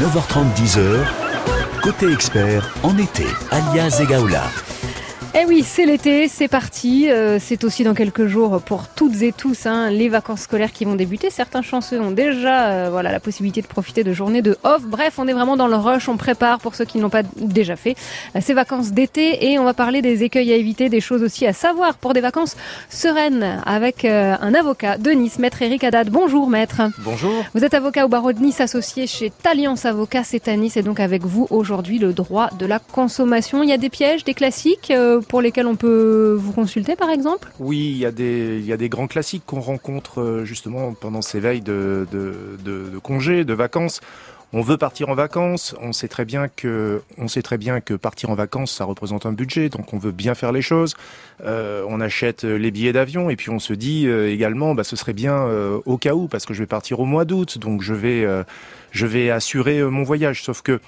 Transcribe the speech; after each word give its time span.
9h30, 0.00 0.52
10h, 0.54 1.06
côté 1.82 2.12
expert 2.12 2.74
en 2.82 2.98
été, 2.98 3.24
alias 3.50 3.98
Egaola. 4.02 4.42
Eh 5.34 5.44
oui, 5.44 5.62
c'est 5.62 5.84
l'été, 5.84 6.28
c'est 6.28 6.48
parti. 6.48 7.10
Euh, 7.10 7.38
c'est 7.40 7.64
aussi 7.64 7.84
dans 7.84 7.94
quelques 7.94 8.26
jours 8.26 8.62
pour 8.62 8.88
toutes 8.88 9.20
et 9.22 9.32
tous 9.32 9.66
hein, 9.66 9.90
les 9.90 10.08
vacances 10.08 10.42
scolaires 10.42 10.72
qui 10.72 10.84
vont 10.84 10.94
débuter. 10.94 11.28
Certains 11.30 11.62
chanceux 11.62 12.00
ont 12.00 12.10
déjà 12.10 12.68
euh, 12.68 12.88
voilà 12.90 13.12
la 13.12 13.20
possibilité 13.20 13.60
de 13.60 13.66
profiter 13.66 14.02
de 14.02 14.12
journées 14.12 14.40
de 14.40 14.56
off. 14.62 14.82
Bref, 14.82 15.18
on 15.18 15.28
est 15.28 15.34
vraiment 15.34 15.56
dans 15.56 15.68
le 15.68 15.76
rush. 15.76 16.08
On 16.08 16.16
prépare 16.16 16.58
pour 16.58 16.74
ceux 16.74 16.86
qui 16.86 16.98
n'ont 16.98 17.10
pas 17.10 17.22
déjà 17.36 17.76
fait 17.76 17.96
euh, 18.34 18.40
ces 18.42 18.54
vacances 18.54 18.92
d'été 18.92 19.50
et 19.50 19.58
on 19.58 19.64
va 19.64 19.74
parler 19.74 20.00
des 20.00 20.22
écueils 20.22 20.52
à 20.52 20.56
éviter, 20.56 20.88
des 20.88 21.00
choses 21.00 21.22
aussi 21.22 21.46
à 21.46 21.52
savoir 21.52 21.96
pour 21.98 22.14
des 22.14 22.20
vacances 22.20 22.56
sereines 22.88 23.60
avec 23.66 24.04
un 24.04 24.54
avocat 24.54 24.96
de 24.96 25.10
Nice, 25.10 25.38
maître 25.38 25.60
Eric 25.60 25.84
Haddad. 25.84 26.08
Bonjour 26.08 26.48
maître. 26.48 26.80
Bonjour. 27.00 27.44
Vous 27.54 27.64
êtes 27.64 27.74
avocat 27.74 28.06
au 28.06 28.08
barreau 28.08 28.32
de 28.32 28.40
Nice 28.40 28.60
associé 28.60 29.06
chez 29.06 29.30
Taliance 29.30 29.84
Avocat, 29.84 30.24
c'est 30.24 30.48
à 30.48 30.56
Nice 30.56 30.76
et 30.76 30.82
donc 30.82 31.00
avec 31.00 31.24
vous 31.24 31.46
aujourd'hui 31.50 31.98
le 31.98 32.12
droit 32.12 32.48
de 32.58 32.64
la 32.64 32.78
consommation. 32.78 33.62
Il 33.62 33.68
y 33.68 33.72
a 33.72 33.78
des 33.78 33.90
pièges, 33.90 34.24
des 34.24 34.34
classiques 34.34 34.92
pour 35.28 35.40
lesquels 35.40 35.66
on 35.66 35.76
peut 35.76 36.36
vous 36.38 36.52
consulter 36.52 36.96
par 36.96 37.10
exemple? 37.10 37.50
Oui, 37.58 37.78
il 37.78 37.98
y, 37.98 38.06
a 38.06 38.10
des, 38.10 38.88
grands 38.88 39.06
classiques 39.06 39.44
qu'on 39.46 39.60
rencontre 39.60 40.20
euh, 40.20 40.44
justement 40.44 40.94
pendant 40.94 41.22
ces 41.22 41.40
veilles 41.40 41.60
de, 41.60 42.06
congés, 43.02 43.44
de 43.44 43.54
vacances. 43.54 44.00
On 44.52 44.60
veut 44.60 44.76
partir 44.76 45.08
en 45.08 45.14
vacances, 45.14 45.74
on 45.82 45.92
sait 45.92 46.06
très 46.06 46.24
bien 46.24 46.48
que, 46.48 47.02
partir 48.00 48.30
en 48.30 48.34
vacances, 48.34 48.72
ça 48.72 48.84
représente 48.84 49.26
un 49.26 49.32
budget, 49.32 49.68
donc 49.68 49.92
on 49.92 49.98
veut 49.98 50.12
bien 50.12 50.36
faire 50.36 50.52
les 50.52 50.62
choses. 50.62 50.94
Euh, 51.44 51.84
on 51.88 52.00
achète 52.00 52.44
les 52.44 52.70
billets 52.70 52.92
d'avion 52.92 53.28
et 53.28 53.36
puis 53.36 53.50
on 53.50 53.58
se 53.58 53.72
dit 53.72 54.06
euh, 54.06 54.30
également, 54.30 54.74
bah, 54.74 54.84
ce 54.84 54.94
serait 54.94 55.14
bien 55.14 55.34
euh, 55.34 55.80
au 55.84 55.98
cas 55.98 56.14
où 56.14 56.28
parce 56.28 56.46
que 56.46 56.54
je 56.54 56.60
vais 56.60 56.66
partir 56.66 57.00
au 57.00 57.04
mois 57.06 57.24
d'août, 57.24 57.58
donc 57.58 57.82
je 57.82 57.92
vais, 57.92 58.24
euh, 58.24 58.44
je 58.92 59.06
vais 59.06 59.30
assurer 59.30 59.82
mon 59.82 60.04
voyage. 60.04 60.44
Sauf 60.44 60.62
que 60.62 60.80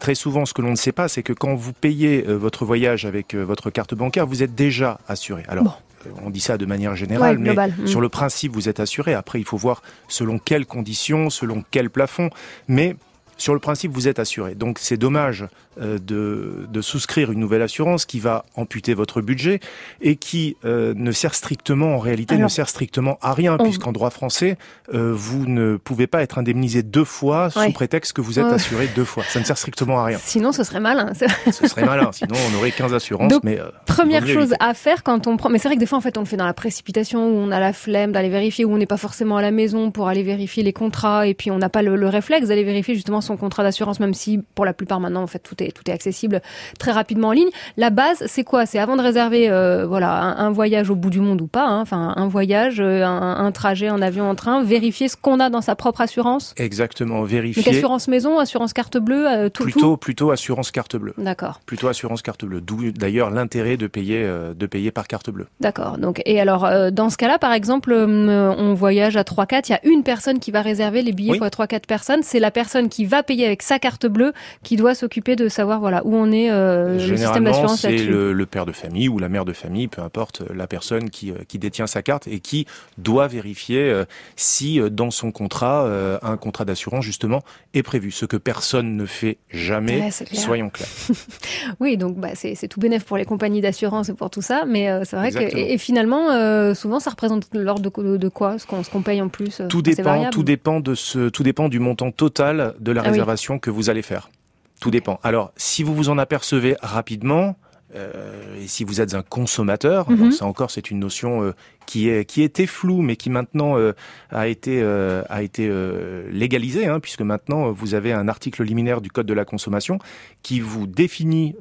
Très 0.00 0.14
souvent, 0.14 0.44
ce 0.44 0.52
que 0.52 0.60
l'on 0.62 0.70
ne 0.70 0.76
sait 0.76 0.92
pas, 0.92 1.08
c'est 1.08 1.22
que 1.22 1.32
quand 1.32 1.54
vous 1.54 1.72
payez 1.72 2.24
euh, 2.28 2.34
votre 2.36 2.64
voyage 2.64 3.06
avec 3.06 3.34
euh, 3.34 3.42
votre 3.44 3.70
carte 3.70 3.94
bancaire, 3.94 4.26
vous 4.26 4.42
êtes 4.42 4.54
déjà 4.54 4.98
assuré. 5.08 5.44
Alors, 5.48 5.64
bon. 5.64 5.72
euh, 6.06 6.10
on 6.24 6.30
dit 6.30 6.40
ça 6.40 6.58
de 6.58 6.66
manière 6.66 6.94
générale, 6.96 7.36
Ouais, 7.36 7.40
mais 7.42 7.48
global. 7.50 7.74
Mm. 7.78 7.86
sur 7.86 8.00
le 8.00 8.08
principe, 8.08 8.52
vous 8.52 8.68
êtes 8.68 8.80
assuré. 8.80 9.14
Après, 9.14 9.38
il 9.38 9.44
faut 9.44 9.56
voir 9.56 9.82
selon 10.08 10.38
quelles 10.38 10.66
conditions, 10.66 11.30
selon 11.30 11.64
quel 11.70 11.88
plafond. 11.90 12.28
Mais 12.68 12.96
sur 13.38 13.54
le 13.54 13.60
principe, 13.60 13.92
vous 13.92 14.06
êtes 14.06 14.18
assuré. 14.18 14.54
Donc, 14.54 14.78
c'est 14.78 14.96
dommage 14.96 15.46
de, 15.78 16.66
de 16.68 16.80
souscrire 16.80 17.32
une 17.32 17.40
nouvelle 17.40 17.62
assurance 17.62 18.04
qui 18.04 18.20
va 18.20 18.44
amputer 18.56 18.94
votre 18.94 19.20
budget 19.20 19.60
et 20.00 20.16
qui 20.16 20.56
euh, 20.64 20.94
ne 20.96 21.12
sert 21.12 21.34
strictement, 21.34 21.94
en 21.94 21.98
réalité, 21.98 22.34
Alors, 22.34 22.44
ne 22.44 22.48
sert 22.50 22.68
strictement 22.68 23.18
à 23.22 23.32
rien, 23.32 23.56
on- 23.58 23.62
puisqu'en 23.64 23.92
droit 23.92 24.10
français, 24.10 24.56
euh, 24.92 25.12
vous 25.14 25.46
ne 25.46 25.76
pouvez 25.76 26.06
pas 26.06 26.22
être 26.22 26.38
indemnisé 26.38 26.82
deux 26.82 27.04
fois 27.04 27.48
Ouais. 27.56 27.66
sous 27.66 27.72
prétexte 27.72 28.12
que 28.12 28.20
vous 28.20 28.38
êtes 28.38 28.46
assuré 28.46 28.88
deux 28.94 29.04
fois. 29.04 29.24
Ça 29.24 29.40
ne 29.40 29.44
sert 29.44 29.58
strictement 29.58 30.00
à 30.00 30.04
rien. 30.04 30.18
Sinon, 30.20 30.52
ce 30.52 30.64
serait 30.64 30.80
malin. 30.80 31.12
Ce 31.50 31.66
serait 31.68 31.84
malin, 31.84 32.10
sinon 32.12 32.34
on 32.52 32.58
aurait 32.58 32.70
15 32.70 32.94
assurances, 32.94 33.30
Donc, 33.30 33.44
mais 33.44 33.58
euh, 33.58 33.64
Première 33.86 34.26
chose 34.26 34.50
éviter. 34.50 34.56
à 34.60 34.74
faire 34.74 35.02
quand 35.02 35.26
on 35.26 35.36
prend. 35.36 35.48
Mais 35.50 35.58
c'est 35.58 35.68
vrai 35.68 35.74
que 35.76 35.80
des 35.80 35.86
fois, 35.86 35.98
en 35.98 36.00
fait, 36.00 36.16
on 36.16 36.20
le 36.20 36.26
fait 36.26 36.36
dans 36.36 36.46
la 36.46 36.54
précipitation, 36.54 37.26
où 37.28 37.36
on 37.36 37.50
a 37.50 37.60
la 37.60 37.72
flemme 37.72 38.12
d'aller 38.12 38.28
vérifier, 38.28 38.64
où 38.64 38.72
on 38.72 38.78
n'est 38.78 38.86
pas 38.86 38.96
forcément 38.96 39.36
à 39.36 39.42
la 39.42 39.50
maison 39.50 39.90
pour 39.90 40.08
aller 40.08 40.22
vérifier 40.22 40.62
les 40.62 40.72
contrats, 40.72 41.26
et 41.26 41.34
puis 41.34 41.50
on 41.50 41.58
n'a 41.58 41.68
pas 41.68 41.82
le, 41.82 41.96
le 41.96 42.08
réflexe 42.08 42.48
d'aller 42.48 42.64
vérifier 42.64 42.94
justement 42.94 43.20
son 43.20 43.36
contrat 43.36 43.62
d'assurance, 43.62 44.00
même 44.00 44.14
si 44.14 44.40
pour 44.54 44.64
la 44.64 44.72
plupart 44.72 45.00
maintenant, 45.00 45.22
en 45.22 45.26
fait, 45.26 45.38
tout 45.40 45.62
est 45.62 45.63
tout 45.72 45.82
est 45.90 45.92
accessible 45.92 46.40
très 46.78 46.92
rapidement 46.92 47.28
en 47.28 47.32
ligne. 47.32 47.48
La 47.76 47.90
base, 47.90 48.22
c'est 48.26 48.44
quoi? 48.44 48.66
C'est 48.66 48.78
avant 48.78 48.96
de 48.96 49.02
réserver, 49.02 49.48
euh, 49.50 49.86
voilà, 49.86 50.12
un, 50.22 50.46
un 50.46 50.50
voyage 50.50 50.90
au 50.90 50.94
bout 50.94 51.10
du 51.10 51.20
monde 51.20 51.40
ou 51.40 51.46
pas, 51.46 51.66
hein, 51.66 51.80
enfin 51.80 52.12
un 52.16 52.28
voyage, 52.28 52.80
euh, 52.80 53.04
un, 53.04 53.44
un 53.44 53.52
trajet 53.52 53.90
en 53.90 54.00
avion, 54.02 54.28
en 54.28 54.34
train, 54.34 54.62
vérifier 54.62 55.08
ce 55.08 55.16
qu'on 55.16 55.40
a 55.40 55.50
dans 55.50 55.60
sa 55.60 55.74
propre 55.74 56.00
assurance. 56.00 56.54
Exactement, 56.56 57.20
Donc 57.20 57.28
vérifier. 57.28 57.68
assurance 57.70 58.08
maison, 58.08 58.38
assurance 58.38 58.72
carte 58.72 58.98
bleue, 58.98 59.26
euh, 59.28 59.48
tout, 59.48 59.64
Plutôt, 59.64 59.96
plutôt 59.96 60.30
assurance 60.30 60.70
carte 60.70 60.96
bleue. 60.96 61.14
D'accord. 61.18 61.60
Plutôt 61.66 61.88
assurance 61.88 62.22
carte 62.22 62.44
bleue. 62.44 62.60
D'où 62.60 62.90
d'ailleurs 62.92 63.30
l'intérêt 63.30 63.76
de 63.76 63.86
payer, 63.86 64.22
euh, 64.24 64.54
de 64.54 64.66
payer 64.66 64.90
par 64.90 65.06
carte 65.08 65.30
bleue. 65.30 65.46
D'accord. 65.60 65.98
Donc, 65.98 66.20
et 66.26 66.40
alors, 66.40 66.68
dans 66.92 67.10
ce 67.10 67.16
cas-là, 67.16 67.38
par 67.38 67.52
exemple, 67.52 67.92
on 67.94 68.74
voyage 68.74 69.16
à 69.16 69.22
3-4, 69.22 69.68
il 69.68 69.72
y 69.72 69.74
a 69.74 69.80
une 69.84 70.02
personne 70.02 70.38
qui 70.38 70.50
va 70.50 70.62
réserver 70.62 71.02
les 71.02 71.12
billets 71.12 71.32
Oui. 71.32 71.38
pour 71.38 71.46
3-4 71.48 71.86
personnes. 71.86 72.20
C'est 72.22 72.40
la 72.40 72.50
personne 72.50 72.88
qui 72.88 73.04
va 73.04 73.22
payer 73.22 73.46
avec 73.46 73.62
sa 73.62 73.78
carte 73.78 74.06
bleue 74.06 74.32
qui 74.62 74.76
doit 74.76 74.94
s'occuper 74.94 75.36
de 75.36 75.48
savoir 75.54 75.80
voilà 75.80 76.02
où 76.04 76.14
on 76.14 76.30
est 76.32 76.50
euh, 76.50 76.94
le 77.06 77.16
système 77.16 77.44
d'assurance 77.44 77.80
c'est 77.80 77.96
le, 77.96 78.32
le 78.32 78.46
père 78.46 78.66
de 78.66 78.72
famille 78.72 79.08
ou 79.08 79.18
la 79.18 79.28
mère 79.28 79.44
de 79.44 79.52
famille, 79.52 79.88
peu 79.88 80.02
importe 80.02 80.42
euh, 80.42 80.54
la 80.54 80.66
personne 80.66 81.10
qui, 81.10 81.30
euh, 81.30 81.34
qui 81.48 81.58
détient 81.58 81.86
sa 81.86 82.02
carte 82.02 82.26
et 82.28 82.40
qui 82.40 82.66
doit 82.98 83.26
vérifier 83.28 83.78
euh, 83.90 84.04
si 84.36 84.80
dans 84.90 85.10
son 85.10 85.32
contrat, 85.32 85.88
un 86.22 86.36
contrat 86.36 86.64
d'assurance 86.64 87.04
justement 87.04 87.42
est 87.74 87.82
prévu. 87.82 88.10
Ce 88.10 88.26
que 88.26 88.36
personne 88.36 88.96
ne 88.96 89.06
fait 89.06 89.38
jamais, 89.50 90.00
Ouais, 90.00 90.10
c'est 90.10 90.24
clair. 90.26 90.40
soyons 90.40 90.70
clairs. 90.70 90.88
Oui, 91.80 91.96
donc 91.96 92.16
bah, 92.18 92.30
c'est 92.34 92.68
tout 92.68 92.80
bénef 92.80 93.04
pour 93.04 93.16
les 93.16 93.24
compagnies 93.24 93.60
d'assurance 93.60 94.08
et 94.08 94.14
pour 94.14 94.30
tout 94.30 94.42
ça, 94.42 94.64
mais 94.66 94.88
euh, 94.90 95.02
c'est 95.04 95.16
vrai 95.16 95.30
que 95.30 95.38
et, 95.38 95.72
et 95.72 95.78
finalement, 95.78 96.30
euh, 96.30 96.74
souvent, 96.74 97.00
ça 97.00 97.10
représente 97.10 97.48
l'ordre 97.54 97.90
de, 98.18 98.28
quoi 98.28 98.58
ce 98.58 98.66
qu'on 98.66 98.82
qu'on 98.82 99.02
paye 99.02 99.20
en 99.22 99.28
plus. 99.28 99.62
Tout 99.68 99.82
dépend, 99.82 100.30
tout 100.30 100.42
dépend 100.42 100.80
de 100.80 100.94
ce, 100.94 101.28
tout 101.28 101.42
dépend 101.42 101.68
du 101.68 101.78
montant 101.78 102.10
total 102.10 102.74
de 102.80 102.92
la 102.92 103.00
Ah 103.00 103.04
oui. 103.04 103.10
réservation 103.10 103.58
que 103.58 103.70
vous 103.70 103.90
allez 103.90 104.02
faire. 104.02 104.30
Tout 104.80 104.90
dépend. 104.90 105.18
Alors, 105.22 105.52
si 105.56 105.82
vous 105.82 105.94
vous 105.94 106.08
en 106.08 106.18
apercevez 106.18 106.76
rapidement, 106.82 107.56
euh, 107.94 108.56
et 108.60 108.66
si 108.66 108.84
vous 108.84 109.00
êtes 109.00 109.14
un 109.14 109.22
consommateur, 109.22 110.10
Mhm. 110.10 110.18
alors 110.20 110.32
ça 110.32 110.46
encore 110.46 110.70
c'est 110.70 110.90
une 110.90 110.98
notion 110.98 111.42
euh, 111.42 111.52
qui 111.86 112.08
est 112.08 112.24
qui 112.24 112.42
était 112.42 112.66
floue, 112.66 113.02
mais 113.02 113.16
qui 113.16 113.30
maintenant 113.30 113.78
euh, 113.78 113.92
a 114.30 114.48
été 114.48 114.80
euh, 114.82 115.22
a 115.28 115.42
été 115.42 115.68
euh, 115.68 116.28
légalisée, 116.30 116.86
hein, 116.86 117.00
puisque 117.00 117.22
maintenant 117.22 117.68
euh, 117.68 117.70
vous 117.70 117.94
avez 117.94 118.12
un 118.12 118.28
article 118.28 118.62
liminaire 118.62 119.00
du 119.00 119.10
code 119.10 119.26
de 119.26 119.34
la 119.34 119.44
consommation 119.44 119.98
qui 120.42 120.60
vous 120.60 120.86
définit 120.86 121.56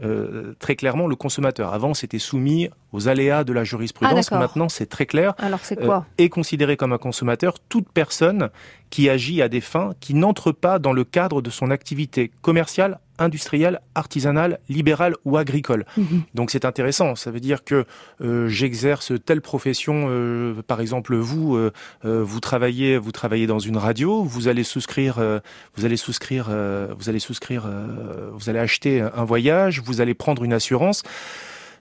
très 0.59 0.75
clairement 0.75 1.07
le 1.07 1.16
consommateur. 1.16 1.73
Avant, 1.73 1.94
c'était 1.94 2.19
soumis 2.19 2.69
aux 2.91 3.07
aléas 3.07 3.44
de 3.44 3.53
la 3.53 3.63
jurisprudence. 3.63 4.29
d'accord. 4.29 4.39
maintenant, 4.39 4.69
c'est 4.69 4.85
très 4.85 5.06
clair 5.06 5.33
Alors 5.39 5.59
c'est 5.63 5.78
quoi? 5.78 6.06
est 6.17 6.29
considéré 6.29 6.78
comme 6.78 6.94
un 6.94 6.97
consommateur 6.97 7.59
toute 7.59 7.89
personne 7.89 8.50
qui 8.89 9.09
agit 9.09 9.41
à 9.41 9.50
des 9.50 9.62
fins 9.62 9.94
qui 10.00 10.13
n'entrent 10.13 10.51
pas 10.51 10.78
dans 10.79 10.94
le 10.94 11.03
cadre 11.03 11.41
de 11.41 11.50
son 11.50 11.72
activité 11.72 12.31
commerciale, 12.41 13.00
industrielle, 13.17 13.79
artisanale, 13.95 14.59
libérale 14.69 15.16
ou 15.25 15.38
agricole. 15.38 15.85
Mhm. 15.97 16.23
Donc 16.35 16.51
c'est 16.51 16.66
intéressant. 16.66 17.16
Ça 17.16 17.31
veut 17.31 17.39
dire 17.39 17.63
que 17.63 17.85
euh, 18.22 18.47
j'exerce 18.47 19.13
telle 19.25 19.41
profession. 19.41 20.06
Euh, 20.13 20.62
par 20.62 20.81
exemple, 20.81 21.16
vous, 21.16 21.56
euh, 21.56 21.72
euh, 22.06 22.24
vous 22.24 22.40
travaillez, 22.40 22.97
vous 22.97 23.12
travaillez 23.12 23.47
dans 23.47 23.59
une 23.59 23.78
radio. 23.78 24.24
Vous 24.24 24.47
allez 24.47 24.63
souscrire, 24.63 25.18
euh, 25.19 25.40
vous 25.75 25.85
allez 25.85 25.97
souscrire, 25.97 26.47
euh, 26.50 26.94
vous 26.97 27.09
allez 27.09 27.19
souscrire, 27.19 27.63
euh, 27.66 28.29
vous 28.34 28.50
allez 28.50 28.59
acheter 28.59 29.01
un 29.01 29.24
voyage. 29.24 29.81
Vous 29.81 30.01
allez 30.01 30.13
prendre 30.13 30.44
une 30.44 30.53
assurance. 30.53 31.03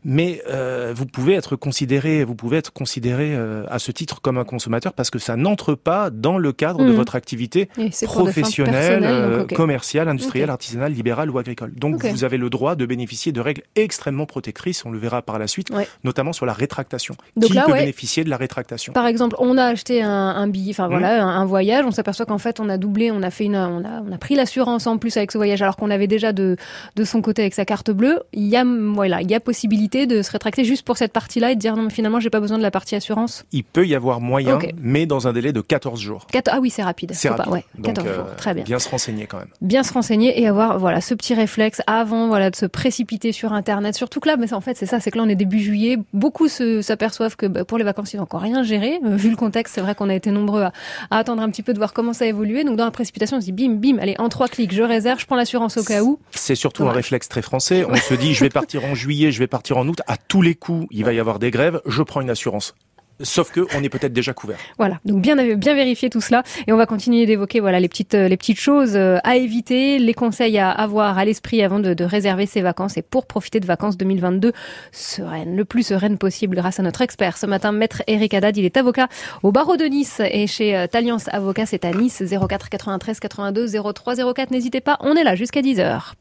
Mais 0.04 0.42
euh, 0.50 0.92
vous 0.96 1.06
pouvez 1.06 1.34
être 1.34 1.54
considéré, 1.56 2.24
vous 2.24 2.34
pouvez 2.34 2.56
être 2.58 2.72
considéré 2.72 3.34
euh, 3.34 3.64
à 3.70 3.78
ce 3.78 3.92
titre 3.92 4.20
comme 4.20 4.36
un 4.38 4.44
consommateur 4.44 4.92
parce 4.92 5.10
que 5.10 5.18
ça 5.18 5.36
n'entre 5.36 5.74
pas 5.74 6.10
dans 6.10 6.38
le 6.38 6.52
cadre 6.52 6.80
de 6.84 6.90
Mhm. 6.90 6.96
votre 6.96 7.14
activité 7.14 7.68
professionnelle, 8.06 9.02
euh, 9.04 9.44
commerciale, 9.44 10.08
industrielle, 10.08 10.50
artisanale, 10.50 10.92
libérale 10.92 11.30
ou 11.30 11.38
agricole. 11.38 11.72
Donc 11.74 12.04
vous 12.04 12.24
avez 12.24 12.36
le 12.36 12.50
droit 12.50 12.74
de 12.74 12.86
bénéficier 12.86 13.32
de 13.32 13.40
règles 13.40 13.62
extrêmement 13.76 14.26
protectrices, 14.26 14.84
on 14.84 14.90
le 14.90 14.98
verra 14.98 15.22
par 15.22 15.38
la 15.38 15.46
suite, 15.46 15.70
Ouais. 15.70 15.86
notamment 16.04 16.32
sur 16.32 16.46
la 16.46 16.52
rétractation. 16.52 17.14
Donc 17.36 17.50
Qui 17.50 17.54
là, 17.54 17.64
peut 17.66 17.72
ouais. 17.72 17.80
bénéficier 17.80 18.24
de 18.24 18.30
la 18.30 18.36
rétractation 18.36 18.92
Par 18.92 19.06
exemple, 19.06 19.36
on 19.38 19.56
a 19.58 19.64
acheté 19.64 20.02
un, 20.02 20.10
un 20.10 20.48
billet, 20.48 20.72
enfin 20.72 20.84
Mhm. 20.88 20.90
voilà, 20.98 21.24
un, 21.24 21.28
un 21.40 21.44
voyage. 21.46 21.84
On 21.86 21.90
s'aperçoit 21.90 22.26
qu'en 22.26 22.38
fait, 22.38 22.60
on 22.60 22.69
a 22.69 22.78
doublé, 22.78 23.10
on 23.10 23.22
a 23.22 23.30
fait 23.30 23.44
une, 23.44 23.56
on 23.56 23.84
a, 23.84 24.02
on 24.06 24.12
a 24.12 24.19
pris 24.19 24.34
l'assurance 24.34 24.86
en 24.86 24.98
plus 24.98 25.16
avec 25.16 25.32
ce 25.32 25.38
voyage, 25.38 25.62
alors 25.62 25.76
qu'on 25.76 25.90
avait 25.90 26.06
déjà 26.06 26.32
de, 26.32 26.56
de 26.96 27.04
son 27.04 27.22
côté 27.22 27.42
avec 27.42 27.54
sa 27.54 27.64
carte 27.64 27.90
bleue. 27.90 28.20
Il 28.32 28.46
y 28.48 28.56
a, 28.56 28.64
voilà, 28.64 29.22
il 29.22 29.30
y 29.30 29.34
a 29.34 29.40
possibilité 29.40 29.91
de 30.06 30.22
se 30.22 30.30
rétracter 30.30 30.64
juste 30.64 30.84
pour 30.84 30.97
cette 30.97 31.12
partie-là 31.12 31.53
et 31.53 31.54
de 31.54 31.60
dire 31.60 31.76
non, 31.76 31.82
mais 31.84 31.91
finalement, 31.91 32.20
j'ai 32.20 32.30
pas 32.30 32.41
besoin 32.41 32.58
de 32.58 32.62
la 32.62 32.70
partie 32.70 32.94
assurance. 32.97 33.44
Il 33.53 33.64
peut 33.64 33.86
y 33.86 33.94
avoir 33.94 34.20
moyen, 34.20 34.58
mais 34.80 35.06
dans 35.06 35.28
un 35.28 35.32
délai 35.32 35.53
de 35.53 35.60
14 35.60 36.00
jours. 36.00 36.26
Quat- 36.32 36.48
ah 36.50 36.58
oui, 36.60 36.70
c'est 36.70 36.82
rapide. 36.82 37.12
C'est 37.14 37.28
pas- 37.28 37.36
rapide. 37.36 37.53
ouais, 37.53 37.64
Donc, 37.76 37.86
14 37.97 38.08
euh, 38.08 38.14
jours, 38.16 38.36
très 38.36 38.54
bien. 38.54 38.64
Bien 38.64 38.78
se 38.78 38.88
renseigner 38.88 39.26
quand 39.26 39.38
même. 39.38 39.48
Bien 39.60 39.82
se 39.82 39.92
renseigner 39.92 40.40
et 40.40 40.49
avoir 40.49 40.78
voilà 40.78 41.00
ce 41.00 41.14
petit 41.14 41.34
réflexe 41.34 41.82
avant 41.87 42.28
voilà 42.28 42.50
de 42.50 42.56
se 42.56 42.67
précipiter 42.67 43.32
sur 43.32 43.52
Internet. 43.52 43.94
Surtout 43.94 44.20
que 44.20 44.28
là, 44.28 44.37
mais 44.37 44.52
en 44.52 44.61
fait, 44.61 44.76
c'est 44.76 44.87
ça, 44.87 45.00
c'est 45.00 45.11
que 45.11 45.19
là, 45.19 45.25
on 45.25 45.28
est 45.28 45.34
début 45.34 45.58
juillet. 45.61 45.99
Beaucoup 46.12 46.49
s'aperçoivent 46.49 47.37
que 47.37 47.46
bah, 47.46 47.64
pour 47.64 47.78
les 47.78 47.84
vacances, 47.84 48.12
ils 48.12 48.17
n'ont 48.17 48.22
encore 48.25 48.40
rien 48.40 48.62
géré. 48.62 48.99
Euh, 49.05 49.17
vu 49.17 49.31
le 49.31 49.37
contexte, 49.37 49.75
c'est 49.75 49.81
vrai 49.81 49.94
qu'on 49.94 50.08
a 50.08 50.14
été 50.14 50.31
nombreux 50.31 50.62
à, 50.62 50.72
à 51.11 51.19
attendre 51.19 51.43
un 51.43 51.50
petit 51.50 51.62
peu 51.62 51.72
de 51.72 51.78
voir 51.78 51.93
comment 51.93 52.12
ça 52.12 52.26
évoluait. 52.26 52.64
Donc 52.64 52.76
dans 52.76 52.84
la 52.84 52.90
précipitation, 52.90 53.37
on 53.37 53.40
se 53.40 53.50
dit 53.50 53.52
bim, 53.52 53.75
bim, 53.75 53.99
allez, 54.00 54.17
en 54.19 54.28
trois 54.28 54.49
clics, 54.49 54.72
je 54.72 54.82
réserve, 54.82 55.20
je 55.20 55.26
prends 55.26 55.37
l'assurance 55.37 55.76
au 55.76 55.82
cas 55.84 56.02
où. 56.02 56.19
C'est 56.31 56.55
surtout 56.55 56.84
un 56.88 56.93
réflexe 56.93 57.28
très 57.28 57.43
français. 57.43 57.84
On 57.88 57.96
se 57.96 58.14
dit, 58.14 58.34
je 58.34 58.44
vais 58.44 58.50
partir 58.50 58.84
en 58.84 58.94
juillet, 58.94 59.32
je 59.32 59.38
vais 59.38 59.46
partir 59.46 59.76
en 59.78 59.81
août. 59.88 60.00
À 60.06 60.17
tous 60.17 60.43
les 60.43 60.55
coups, 60.55 60.87
il 60.90 61.05
va 61.05 61.12
y 61.12 61.20
avoir 61.20 61.38
des 61.38 61.50
grèves. 61.50 61.81
Je 61.87 62.02
prends 62.02 62.20
une 62.20 62.31
assurance. 62.31 62.75
Sauf 63.22 63.50
que 63.50 63.60
on 63.76 63.82
est 63.82 63.88
peut-être 63.88 64.12
déjà 64.12 64.32
couvert. 64.32 64.58
Voilà, 64.78 65.00
donc 65.04 65.22
bien 65.22 65.36
bien 65.54 65.74
vérifier 65.74 66.10
tout 66.10 66.20
cela 66.20 66.42
et 66.66 66.72
on 66.72 66.76
va 66.76 66.86
continuer 66.86 67.26
d'évoquer 67.26 67.60
voilà 67.60 67.80
les 67.80 67.88
petites 67.88 68.14
les 68.14 68.36
petites 68.36 68.58
choses 68.58 68.96
à 68.96 69.36
éviter, 69.36 69.98
les 69.98 70.14
conseils 70.14 70.58
à 70.58 70.70
avoir 70.70 71.19
à 71.19 71.24
l'esprit 71.24 71.62
avant 71.62 71.78
de, 71.78 71.94
de, 71.94 72.04
réserver 72.04 72.46
ses 72.46 72.62
vacances 72.62 72.96
et 72.96 73.02
pour 73.02 73.26
profiter 73.26 73.60
de 73.60 73.66
vacances 73.66 73.96
2022 73.96 74.52
sereine, 74.90 75.56
le 75.56 75.64
plus 75.64 75.84
sereine 75.84 76.19
possible 76.19 76.56
grâce 76.56 76.80
à 76.80 76.82
notre 76.82 77.02
expert 77.02 77.36
ce 77.38 77.46
matin, 77.46 77.72
maître 77.72 78.02
Eric 78.06 78.34
Haddad, 78.34 78.56
il 78.56 78.64
est 78.64 78.76
avocat 78.76 79.08
au 79.42 79.52
barreau 79.52 79.76
de 79.76 79.84
Nice 79.84 80.20
et 80.20 80.46
chez 80.46 80.86
Taliance 80.90 81.28
Avocat, 81.28 81.66
c'est 81.66 81.84
à 81.84 81.92
Nice 81.92 82.22
04 82.22 82.69
93 82.69 83.20
82 83.20 83.66
03 83.92 84.34
04. 84.34 84.50
N'hésitez 84.50 84.80
pas, 84.80 84.96
on 85.00 85.14
est 85.14 85.24
là 85.24 85.34
jusqu'à 85.34 85.60
10h. 85.60 86.12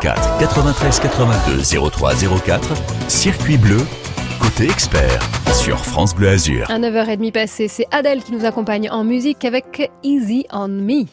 04 0.00 0.38
93 0.38 1.00
82 1.00 1.90
03 1.90 2.14
04, 2.44 2.74
circuit 3.08 3.56
bleu, 3.56 3.78
côté 4.44 4.64
expert 4.64 5.22
sur 5.54 5.78
France 5.86 6.14
Bleu 6.14 6.28
Azur. 6.28 6.70
À 6.70 6.78
9h30 6.78 7.32
passé, 7.32 7.66
c'est 7.66 7.86
Adèle 7.90 8.22
qui 8.22 8.32
nous 8.32 8.44
accompagne 8.44 8.90
en 8.90 9.02
musique 9.02 9.42
avec 9.44 9.90
Easy 10.02 10.44
on 10.52 10.68
Me. 10.68 11.06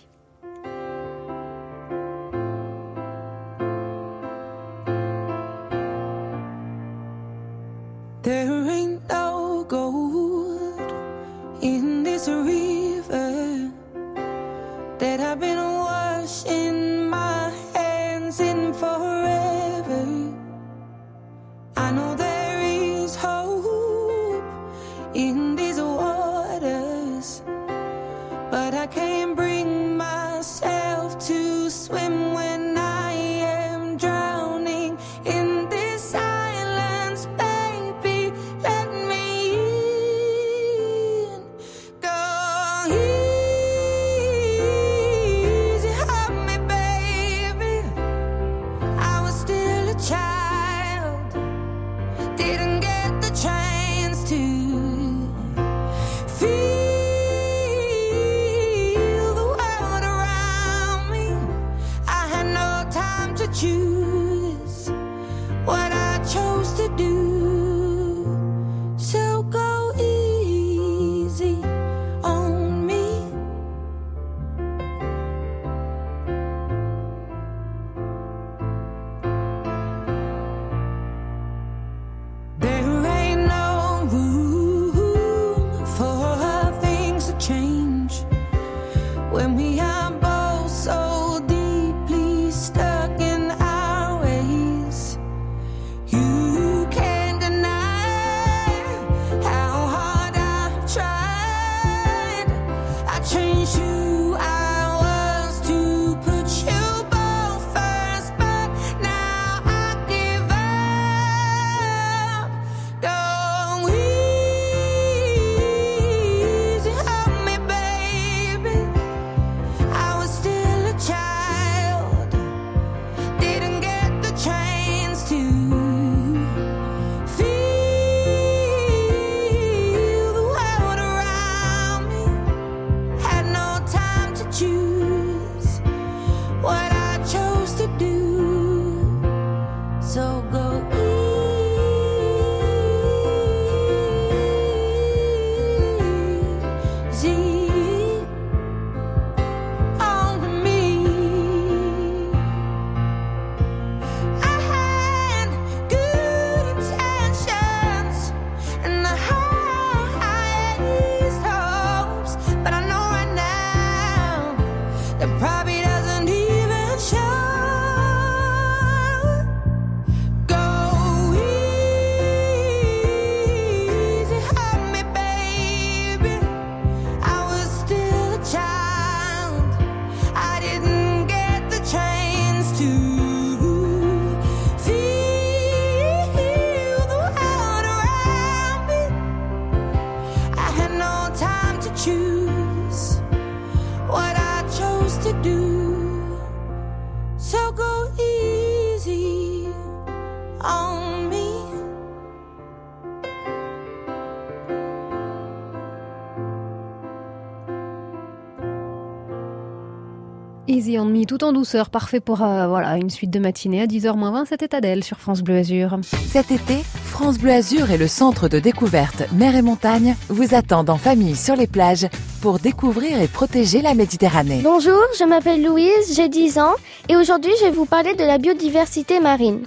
Easy 210.82 210.98
on 210.98 211.06
Me, 211.06 211.26
tout 211.26 211.44
en 211.44 211.54
douceur, 211.54 211.92
parfait 211.92 212.20
pour 212.20 212.42
euh, 212.42 212.66
voilà 212.68 212.98
une 212.98 213.12
suite 213.12 213.30
de 213.30 213.38
matinée 213.38 213.84
à 213.84 213.86
10h20. 213.86 214.46
C'était 214.50 214.74
Adèle 214.74 215.04
sur 215.04 215.20
France 215.20 215.44
Bleu 215.44 215.58
Azur. 215.58 216.00
Cet 216.28 216.50
été, 216.50 216.78
France 217.06 217.38
Bleu 217.38 217.52
Azur 217.52 217.92
et 217.92 218.00
le 218.00 218.08
centre 218.08 218.48
de 218.48 218.58
découverte 218.58 219.22
Mer 219.32 219.56
et 219.56 219.62
Montagne 219.62 220.16
vous 220.30 220.56
attendent 220.56 220.90
en 220.90 220.98
famille 220.98 221.36
sur 221.36 221.56
les 221.56 221.68
plages 221.68 222.08
pour 222.42 222.58
découvrir 222.58 223.22
et 223.22 223.28
protéger 223.28 223.84
la 223.84 223.94
Méditerranée. 223.94 224.62
Bonjour, 224.64 225.00
je 225.20 225.24
m'appelle 225.24 225.64
Louise, 225.64 226.16
j'ai 226.16 226.30
10 226.30 226.58
ans 226.58 226.74
et 227.10 227.16
aujourd'hui 227.16 227.52
je 227.60 227.66
vais 227.66 227.72
vous 227.72 227.86
parler 227.86 228.16
de 228.16 228.24
la 228.24 228.40
biodiversité 228.40 229.20
marine. 229.20 229.60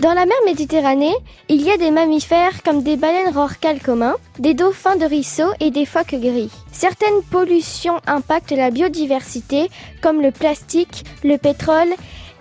Dans 0.00 0.14
la 0.14 0.26
mer 0.26 0.36
Méditerranée, 0.46 1.14
il 1.48 1.60
y 1.60 1.72
a 1.72 1.76
des 1.76 1.90
mammifères 1.90 2.62
comme 2.62 2.84
des 2.84 2.96
baleines 2.96 3.34
rorquales 3.34 3.80
communs, 3.80 4.14
des 4.38 4.54
dauphins 4.54 4.94
de 4.94 5.04
ruisseau 5.04 5.48
et 5.58 5.72
des 5.72 5.86
phoques 5.86 6.14
gris. 6.14 6.52
Certaines 6.70 7.22
pollutions 7.32 8.00
impactent 8.06 8.52
la 8.52 8.70
biodiversité 8.70 9.68
comme 10.00 10.22
le 10.22 10.30
plastique, 10.30 11.04
le 11.24 11.36
pétrole 11.36 11.88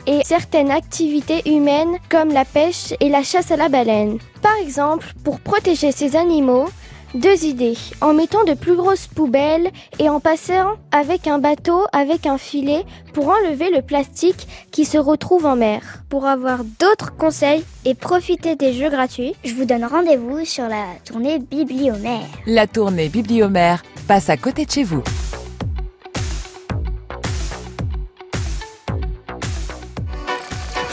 et 0.05 0.21
certaines 0.23 0.69
activités 0.69 1.49
humaines 1.49 1.97
comme 2.09 2.29
la 2.29 2.45
pêche 2.45 2.93
et 2.99 3.09
la 3.09 3.23
chasse 3.23 3.49
à 3.49 3.57
la 3.57 3.69
baleine. 3.69 4.19
Par 4.43 4.55
exemple, 4.61 5.07
pour 5.23 5.39
protéger 5.39 5.91
ces 5.91 6.15
animaux, 6.15 6.67
deux 7.13 7.45
idées. 7.45 7.77
En 8.01 8.13
mettant 8.13 8.43
de 8.43 8.53
plus 8.53 8.75
grosses 8.75 9.07
poubelles 9.07 9.69
et 9.99 10.09
en 10.09 10.19
passant 10.19 10.75
avec 10.91 11.27
un 11.27 11.39
bateau 11.39 11.85
avec 11.93 12.25
un 12.25 12.37
filet 12.37 12.85
pour 13.13 13.29
enlever 13.29 13.69
le 13.69 13.81
plastique 13.81 14.47
qui 14.71 14.85
se 14.85 14.97
retrouve 14.97 15.45
en 15.45 15.55
mer. 15.55 16.03
Pour 16.09 16.25
avoir 16.25 16.63
d'autres 16.63 17.15
conseils 17.15 17.63
et 17.85 17.95
profiter 17.95 18.55
des 18.55 18.73
jeux 18.73 18.89
gratuits, 18.89 19.35
je 19.43 19.53
vous 19.53 19.65
donne 19.65 19.85
rendez-vous 19.85 20.45
sur 20.45 20.67
la 20.67 20.85
tournée 21.05 21.39
Bibliomère. 21.39 22.27
La 22.45 22.67
tournée 22.67 23.09
Bibliomère 23.09 23.83
passe 24.07 24.29
à 24.29 24.37
côté 24.37 24.65
de 24.65 24.71
chez 24.71 24.83
vous. 24.83 25.03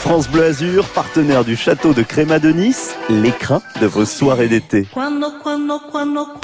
France 0.05 0.29
Bleu 0.29 0.43
Azur, 0.43 0.85
partenaire 0.89 1.43
du 1.43 1.55
château 1.55 1.93
de 1.93 2.03
Créma 2.03 2.37
de 2.37 2.51
Nice, 2.51 2.95
l'écrin 3.09 3.63
de 3.81 3.87
vos 3.87 4.05
soirées 4.05 4.47
d'été. 4.47 4.87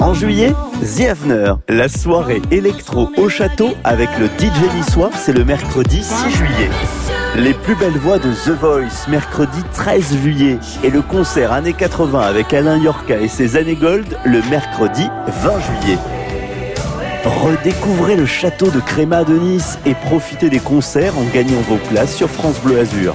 En 0.00 0.14
juillet, 0.14 0.52
The 0.82 1.02
Avener, 1.02 1.52
la 1.68 1.88
soirée 1.88 2.42
électro 2.50 3.08
au 3.16 3.28
château 3.28 3.70
avec 3.84 4.08
le 4.18 4.26
DJ 4.26 4.74
niçois, 4.74 5.10
c'est 5.14 5.32
le 5.32 5.44
mercredi 5.44 6.02
6 6.02 6.30
juillet. 6.36 6.70
Les 7.36 7.54
plus 7.54 7.76
belles 7.76 7.98
voix 7.98 8.18
de 8.18 8.32
The 8.32 8.50
Voice, 8.60 9.06
mercredi 9.08 9.62
13 9.74 10.16
juillet. 10.20 10.58
Et 10.82 10.90
le 10.90 11.00
concert 11.00 11.52
années 11.52 11.72
80 11.72 12.20
avec 12.20 12.52
Alain 12.52 12.78
Yorka 12.78 13.20
et 13.20 13.28
ses 13.28 13.56
années 13.56 13.76
gold, 13.76 14.18
le 14.24 14.42
mercredi 14.50 15.06
20 15.44 15.52
juillet. 15.60 15.98
Redécouvrez 17.24 18.16
le 18.16 18.26
château 18.26 18.70
de 18.70 18.80
Créma 18.80 19.22
de 19.22 19.34
Nice 19.34 19.78
et 19.86 19.94
profitez 19.94 20.50
des 20.50 20.58
concerts 20.58 21.16
en 21.16 21.22
gagnant 21.32 21.60
vos 21.68 21.76
places 21.76 22.16
sur 22.16 22.28
France 22.28 22.58
Bleu 22.64 22.80
Azur. 22.80 23.14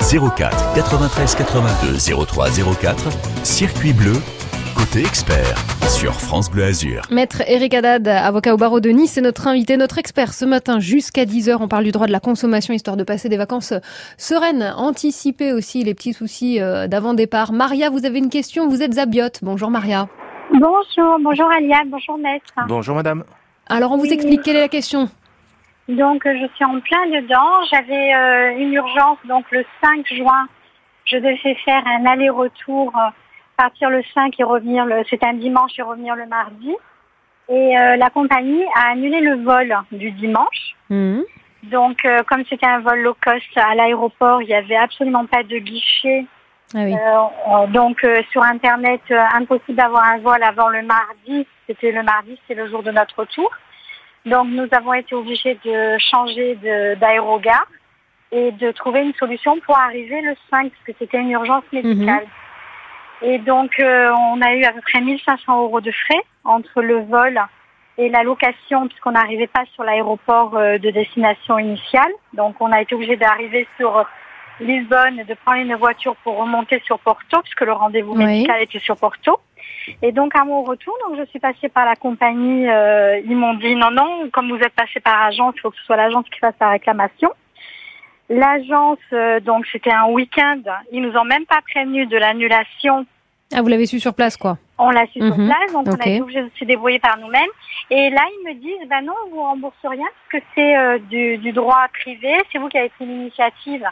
04 0.00 0.74
93 0.74 1.34
82 1.34 2.26
03 2.26 2.48
04, 2.80 3.08
circuit 3.44 3.92
bleu, 3.92 4.14
côté 4.74 5.00
expert, 5.00 5.54
sur 5.88 6.14
France 6.14 6.50
Bleu 6.50 6.64
Azur. 6.64 7.02
Maître 7.10 7.42
Eric 7.46 7.74
Haddad, 7.74 8.08
avocat 8.08 8.54
au 8.54 8.56
barreau 8.56 8.80
de 8.80 8.88
Nice, 8.90 9.18
est 9.18 9.20
notre 9.20 9.46
invité, 9.48 9.76
notre 9.76 9.98
expert 9.98 10.32
ce 10.32 10.44
matin 10.44 10.78
jusqu'à 10.78 11.24
10h. 11.24 11.58
On 11.60 11.68
parle 11.68 11.84
du 11.84 11.92
droit 11.92 12.06
de 12.06 12.12
la 12.12 12.20
consommation, 12.20 12.72
histoire 12.72 12.96
de 12.96 13.04
passer 13.04 13.28
des 13.28 13.36
vacances 13.36 13.74
sereines, 14.16 14.72
anticiper 14.76 15.52
aussi 15.52 15.84
les 15.84 15.94
petits 15.94 16.14
soucis 16.14 16.60
euh, 16.60 16.86
d'avant 16.86 17.12
départ. 17.12 17.52
Maria, 17.52 17.90
vous 17.90 18.06
avez 18.06 18.18
une 18.18 18.30
question, 18.30 18.68
vous 18.68 18.82
êtes 18.82 18.98
à. 18.98 19.06
Bonjour 19.42 19.70
Maria. 19.70 20.08
Bonjour, 20.52 21.18
bonjour 21.20 21.50
Aliane, 21.50 21.90
bonjour 21.90 22.16
maître. 22.16 22.54
Bonjour 22.66 22.96
madame. 22.96 23.24
Alors 23.66 23.92
on 23.92 23.98
vous 23.98 24.06
explique 24.06 24.42
quelle 24.42 24.56
est 24.56 24.60
la 24.60 24.68
question 24.68 25.10
Donc 25.88 26.22
je 26.24 26.46
suis 26.54 26.64
en 26.64 26.80
plein 26.80 27.06
dedans. 27.06 27.64
J'avais 27.70 28.14
euh, 28.14 28.58
une 28.58 28.74
urgence 28.74 29.18
donc 29.24 29.50
le 29.50 29.64
5 29.82 30.06
juin. 30.06 30.46
Je 31.06 31.16
devais 31.16 31.54
faire 31.64 31.82
un 31.86 32.04
aller-retour, 32.04 32.92
euh, 32.94 33.10
partir 33.56 33.88
le 33.88 34.02
5 34.14 34.38
et 34.38 34.44
revenir 34.44 34.84
le. 34.84 35.02
C'est 35.08 35.24
un 35.24 35.34
dimanche 35.34 35.72
et 35.78 35.82
revenir 35.82 36.14
le 36.14 36.26
mardi. 36.26 36.74
Et 37.48 37.78
euh, 37.78 37.96
la 37.96 38.10
compagnie 38.10 38.62
a 38.74 38.90
annulé 38.92 39.20
le 39.20 39.42
vol 39.42 39.74
du 39.92 40.10
dimanche. 40.12 40.74
Mhm. 40.90 41.24
Donc 41.64 42.04
euh, 42.04 42.22
comme 42.28 42.44
c'était 42.48 42.66
un 42.66 42.80
vol 42.80 43.00
low 43.00 43.16
cost 43.22 43.56
à 43.56 43.74
l'aéroport, 43.74 44.42
il 44.42 44.48
n'y 44.48 44.54
avait 44.54 44.76
absolument 44.76 45.24
pas 45.26 45.42
de 45.42 45.58
guichet. 45.58 46.26
Ah 46.74 46.80
oui. 46.80 46.94
Donc 47.72 48.04
euh, 48.04 48.22
sur 48.30 48.42
internet, 48.42 49.00
impossible 49.10 49.78
d'avoir 49.78 50.04
un 50.04 50.18
vol 50.18 50.42
avant 50.42 50.68
le 50.68 50.82
mardi. 50.82 51.46
C'était 51.66 51.92
le 51.92 52.02
mardi, 52.02 52.38
c'est 52.46 52.54
le 52.54 52.68
jour 52.68 52.82
de 52.82 52.90
notre 52.90 53.20
retour. 53.20 53.50
Donc 54.26 54.48
nous 54.48 54.66
avons 54.72 54.92
été 54.94 55.14
obligés 55.14 55.58
de 55.64 55.96
changer 55.98 56.56
d'aérogare 57.00 57.66
et 58.30 58.52
de 58.52 58.70
trouver 58.72 59.02
une 59.02 59.14
solution 59.14 59.58
pour 59.60 59.78
arriver 59.78 60.20
le 60.20 60.34
5 60.50 60.70
parce 60.70 60.84
que 60.86 60.92
c'était 60.98 61.18
une 61.18 61.30
urgence 61.30 61.64
médicale. 61.72 62.26
Et 63.22 63.38
donc 63.38 63.78
euh, 63.80 64.10
on 64.32 64.40
a 64.42 64.54
eu 64.54 64.64
à 64.64 64.72
peu 64.72 64.80
près 64.82 65.00
1500 65.00 65.62
euros 65.62 65.80
de 65.80 65.90
frais 65.90 66.22
entre 66.44 66.82
le 66.82 67.00
vol 67.00 67.40
et 67.96 68.08
la 68.08 68.22
location 68.22 68.86
puisqu'on 68.86 69.12
n'arrivait 69.12 69.48
pas 69.48 69.64
sur 69.74 69.82
l'aéroport 69.82 70.56
euh, 70.56 70.78
de 70.78 70.90
destination 70.90 71.58
initiale. 71.58 72.12
Donc 72.34 72.56
on 72.60 72.70
a 72.70 72.80
été 72.82 72.94
obligé 72.94 73.16
d'arriver 73.16 73.66
sur 73.76 74.06
Lisbonne 74.60 75.22
de 75.28 75.34
prendre 75.44 75.60
une 75.60 75.74
voiture 75.76 76.16
pour 76.24 76.36
remonter 76.38 76.80
sur 76.84 76.98
Porto 76.98 77.40
puisque 77.42 77.60
le 77.62 77.72
rendez-vous 77.72 78.12
Oui. 78.14 78.24
médical 78.24 78.62
était 78.62 78.78
sur 78.80 78.96
Porto. 78.96 79.38
Et 80.02 80.12
donc 80.12 80.34
à 80.36 80.44
mon 80.44 80.62
retour, 80.62 80.94
donc 81.06 81.18
je 81.18 81.24
suis 81.26 81.38
passée 81.38 81.68
par 81.68 81.86
la 81.86 81.96
compagnie. 81.96 82.68
euh, 82.68 83.20
ils 83.24 83.36
m'ont 83.36 83.54
dit 83.54 83.74
non 83.74 83.90
non, 83.90 84.28
comme 84.32 84.50
vous 84.50 84.58
êtes 84.62 84.74
passé 84.74 85.00
par 85.00 85.22
agence, 85.22 85.54
il 85.56 85.60
faut 85.60 85.70
que 85.70 85.76
ce 85.78 85.84
soit 85.84 85.96
l'agence 85.96 86.26
qui 86.30 86.38
fasse 86.38 86.54
la 86.60 86.70
réclamation. 86.70 87.30
L'agence, 88.28 88.98
euh, 89.14 89.40
donc 89.40 89.66
c'était 89.72 89.92
un 89.92 90.06
week-end. 90.08 90.60
Ils 90.92 91.00
nous 91.00 91.16
ont 91.16 91.24
même 91.24 91.46
pas 91.46 91.60
prévenu 91.70 92.04
de 92.06 92.16
l'annulation. 92.18 93.06
Ah, 93.54 93.62
vous 93.62 93.68
l'avez 93.68 93.86
su 93.86 93.98
sur 93.98 94.12
place 94.12 94.36
quoi 94.36 94.58
On 94.76 94.90
l'a 94.90 95.06
su 95.06 95.20
sur 95.20 95.38
Mhm. 95.38 95.46
place, 95.46 95.72
donc 95.72 95.86
on 95.88 95.92
a 95.92 96.06
été 96.08 96.20
obligé 96.20 96.42
de 96.42 96.50
se 96.58 96.64
débrouiller 96.66 96.98
par 96.98 97.16
nous-mêmes. 97.16 97.48
Et 97.90 98.10
là, 98.10 98.20
ils 98.30 98.48
me 98.48 98.54
disent, 98.60 98.86
ben 98.90 99.00
non, 99.02 99.14
on 99.26 99.30
vous 99.30 99.42
rembourse 99.42 99.76
rien 99.82 100.04
parce 100.30 100.42
que 100.42 100.48
c'est 100.54 100.76
euh, 100.76 100.98
du, 100.98 101.38
du 101.38 101.52
droit 101.52 101.86
privé. 101.98 102.36
C'est 102.52 102.58
vous 102.58 102.68
qui 102.68 102.76
avez 102.76 102.90
pris 102.90 103.06
l'initiative 103.06 103.86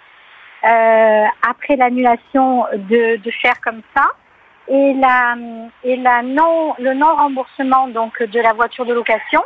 après 0.62 1.76
l'annulation 1.76 2.64
de, 2.72 3.16
de 3.16 3.30
faire 3.42 3.60
comme 3.60 3.82
ça. 3.94 4.04
Et 4.68 4.94
la 4.94 5.36
et 5.84 5.96
la 5.96 6.22
non 6.22 6.74
le 6.78 6.92
non 6.94 7.14
remboursement 7.14 7.86
donc 7.86 8.20
de 8.20 8.40
la 8.40 8.52
voiture 8.52 8.84
de 8.84 8.92
location, 8.92 9.40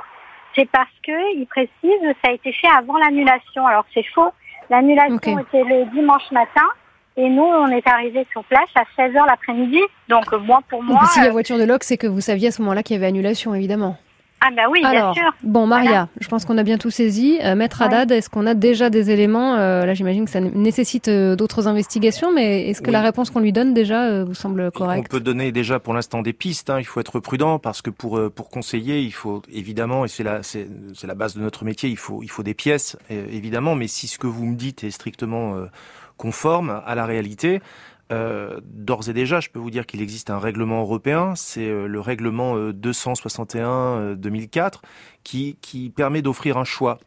c'est 0.55 0.69
parce 0.71 0.89
que 1.07 1.37
ils 1.37 1.47
précisent 1.47 2.15
ça 2.25 2.31
a 2.31 2.33
été 2.33 2.53
fait 2.55 2.69
avant 2.75 2.97
l'annulation. 2.97 3.67
Alors 3.67 3.85
c'est 3.93 4.07
faux. 4.15 4.33
L'annulation 4.71 5.35
Ok. 5.35 5.47
était 5.49 5.65
le 5.65 5.85
dimanche 5.91 6.31
matin. 6.31 6.67
Et 7.17 7.29
nous, 7.29 7.43
on 7.43 7.67
est 7.69 7.87
arrivés 7.87 8.27
sur 8.31 8.43
place 8.45 8.69
à 8.77 8.85
16h 8.97 9.27
l'après-midi. 9.27 9.81
Donc, 10.09 10.33
euh, 10.33 10.39
moi, 10.39 10.61
pour 10.71 10.83
moi... 10.83 11.01
Si 11.07 11.21
la 11.21 11.27
euh, 11.27 11.31
voiture 11.31 11.59
de 11.59 11.65
Locke, 11.65 11.83
c'est 11.83 11.99
que 11.99 12.07
vous 12.07 12.21
saviez 12.21 12.49
à 12.49 12.51
ce 12.51 12.63
moment-là 12.63 12.83
qu'il 12.83 12.95
y 12.95 12.99
avait 12.99 13.09
annulation, 13.09 13.55
évidemment. 13.55 13.97
Ah 14.43 14.49
bah 14.57 14.63
oui, 14.71 14.81
Alors, 14.85 15.13
bien 15.13 15.23
sûr. 15.23 15.33
bon, 15.43 15.67
Maria, 15.67 15.89
Voilà. 15.91 16.09
je 16.19 16.27
pense 16.29 16.47
qu'on 16.47 16.57
a 16.57 16.63
bien 16.63 16.79
tout 16.79 16.91
saisi. 16.91 17.39
Euh, 17.43 17.55
Maître 17.55 17.81
Ouais. 17.81 17.87
Haddad, 17.87 18.11
est-ce 18.11 18.31
qu'on 18.31 18.47
a 18.47 18.55
déjà 18.55 18.89
des 18.89 19.11
éléments 19.11 19.57
euh, 19.57 19.85
Là, 19.85 19.93
j'imagine 19.93 20.25
que 20.25 20.31
ça 20.31 20.41
nécessite 20.41 21.09
euh, 21.09 21.37
d'autres 21.37 21.69
investigations, 21.69 22.33
mais 22.33 22.69
est-ce 22.71 22.81
que 22.81 22.87
Oui. 22.87 22.93
la 22.93 23.03
réponse 23.03 23.29
qu'on 23.29 23.41
lui 23.41 23.53
donne 23.53 23.75
déjà 23.75 24.05
euh, 24.07 24.25
vous 24.25 24.33
semble 24.35 24.63
On 24.63 24.71
correcte? 24.71 25.11
peut 25.11 25.21
donner 25.21 25.53
déjà 25.53 25.79
pour 25.79 25.93
l'instant 25.93 26.23
des 26.23 26.33
pistes. 26.33 26.71
hein. 26.71 26.79
Il 26.79 26.85
faut 26.85 27.01
être 27.01 27.21
prudent 27.21 27.59
parce 27.59 27.83
que 27.83 27.91
pour 27.91 28.17
euh, 28.17 28.31
pour 28.31 28.49
conseiller, 28.49 29.01
il 29.03 29.13
faut 29.13 29.43
évidemment 29.53 30.07
et 30.07 30.09
c'est 30.09 30.25
la 30.25 30.43
c'est 30.43 30.67
c'est 30.95 31.07
la 31.07 31.15
base 31.15 31.35
de 31.37 31.41
notre 31.43 31.65
métier. 31.67 31.91
Il 31.91 31.99
faut 31.99 32.23
il 32.23 32.31
faut 32.31 32.43
des 32.43 32.55
pièces 32.55 32.97
euh, 33.11 33.27
évidemment. 33.31 33.75
Mais 33.75 33.89
si 33.89 34.07
ce 34.07 34.19
que 34.19 34.27
vous 34.27 34.47
me 34.47 34.55
dites 34.57 34.85
est 34.85 34.91
strictement 34.91 35.55
euh, 35.57 35.67
conforme 36.17 36.81
à 36.87 36.95
la 36.95 37.05
réalité. 37.07 37.61
Euh, 38.11 38.61
D'ores 38.65 39.09
et 39.09 39.13
déjà, 39.13 39.41
je 39.41 39.51
peux 39.51 39.59
vous 39.59 39.71
dire 39.71 39.87
qu'il 39.87 40.03
existe 40.03 40.31
un 40.31 40.39
règlement 40.39 40.81
européen, 40.81 41.35
c'est 41.37 41.69
euh, 41.69 41.87
le 41.87 42.01
règlement 42.01 42.57
euh, 42.57 42.73
261-2004, 42.73 44.81
qui, 45.25 45.57
qui 45.61 45.91
permet 45.91 46.23
d'offrir 46.23 46.57
un 46.57 46.65
choix 46.65 46.99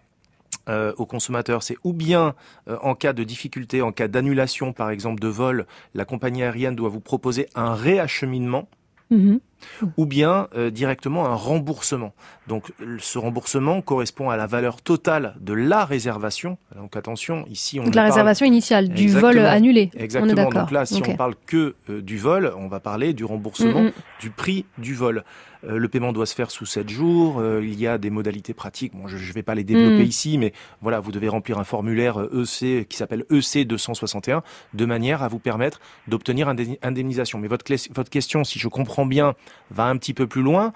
euh, 0.70 0.94
aux 0.98 1.06
consommateurs. 1.06 1.64
C'est 1.64 1.78
ou 1.84 1.94
bien 1.94 2.36
euh, 2.70 2.78
en 2.82 2.96
cas 2.96 3.14
de 3.14 3.24
difficulté, 3.24 3.82
en 3.82 3.92
cas 3.92 4.08
d'annulation 4.08 4.72
par 4.72 4.90
exemple 4.90 5.20
de 5.20 5.28
vol, 5.28 5.66
la 5.94 6.06
compagnie 6.06 6.44
aérienne 6.44 6.76
doit 6.76 6.90
vous 6.90 7.02
proposer 7.02 7.48
un 7.56 7.74
réacheminement 7.74 8.70
Mhm. 9.14 9.40
Ou 9.98 10.06
bien 10.06 10.48
euh, 10.56 10.70
directement 10.70 11.26
un 11.26 11.36
remboursement. 11.36 12.14
Donc 12.48 12.72
le- 12.80 13.00
ce 13.00 13.18
remboursement 13.18 13.82
correspond 13.82 14.30
à 14.30 14.38
la 14.38 14.48
valeur 14.48 14.82
totale 14.82 15.36
de 15.40 15.54
la 15.54 15.86
réservation. 15.86 16.58
Donc 16.76 16.96
attention, 16.98 17.46
ici 17.50 17.80
on 17.80 17.84
Donc 17.86 17.96
la 17.96 18.02
parle- 18.04 18.12
réservation 18.12 18.46
initiale 18.46 18.90
du 18.90 19.04
Exactement. 19.04 19.32
vol 19.34 19.46
annulé. 19.46 19.90
On 19.96 20.00
est 20.00 20.04
Exactement. 20.04 20.50
Donc 20.50 20.72
là, 20.72 20.86
si 20.86 20.98
Ok. 20.98 21.08
on 21.10 21.16
parle 21.16 21.36
que 21.46 21.76
euh, 21.90 22.02
du 22.02 22.18
vol, 22.18 22.54
on 22.58 22.68
va 22.68 22.80
parler 22.80 23.14
du 23.14 23.24
remboursement 23.26 23.82
Mm, 23.82 23.88
mm. 23.88 23.92
du 24.22 24.30
prix 24.30 24.66
du 24.78 24.94
vol. 24.94 25.24
Euh, 25.66 25.78
le 25.78 25.88
paiement 25.88 26.12
doit 26.12 26.26
se 26.26 26.36
faire 26.36 26.52
sous 26.52 26.66
7 26.66 26.90
jours. 26.90 27.40
euh, 27.40 27.62
il 27.64 27.80
y 27.80 27.88
a 27.88 27.98
des 27.98 28.10
modalités 28.10 28.54
pratiques. 28.54 28.94
Bon, 28.96 29.08
je 29.08 29.16
ne 29.16 29.34
vais 29.34 29.44
pas 29.44 29.56
les 29.56 29.64
développer 29.64 30.04
Mm. 30.04 30.08
ici, 30.08 30.38
mais 30.38 30.52
voilà, 30.82 31.00
vous 31.00 31.12
devez 31.14 31.30
remplir 31.30 31.58
un 31.60 31.64
formulaire 31.64 32.20
euh, 32.20 32.44
EC 32.44 32.86
qui 32.88 32.98
s'appelle 32.98 33.24
E 33.32 33.38
EC 33.40 33.66
261 33.66 34.44
de 34.74 34.86
manière 34.86 35.24
à 35.24 35.30
vous 35.30 35.40
permettre 35.40 35.80
d'obtenir 36.10 36.50
une 36.50 36.76
indemnisation. 36.82 37.40
Mais 37.40 37.48
votre, 37.48 37.64
votre 37.94 38.10
question, 38.10 38.44
si 38.44 38.60
je 38.60 38.68
comprends 38.68 39.06
bien, 39.06 39.36
va 39.72 39.86
un 39.86 39.98
petit 39.98 40.14
peu 40.14 40.28
plus 40.28 40.42
loin, 40.42 40.74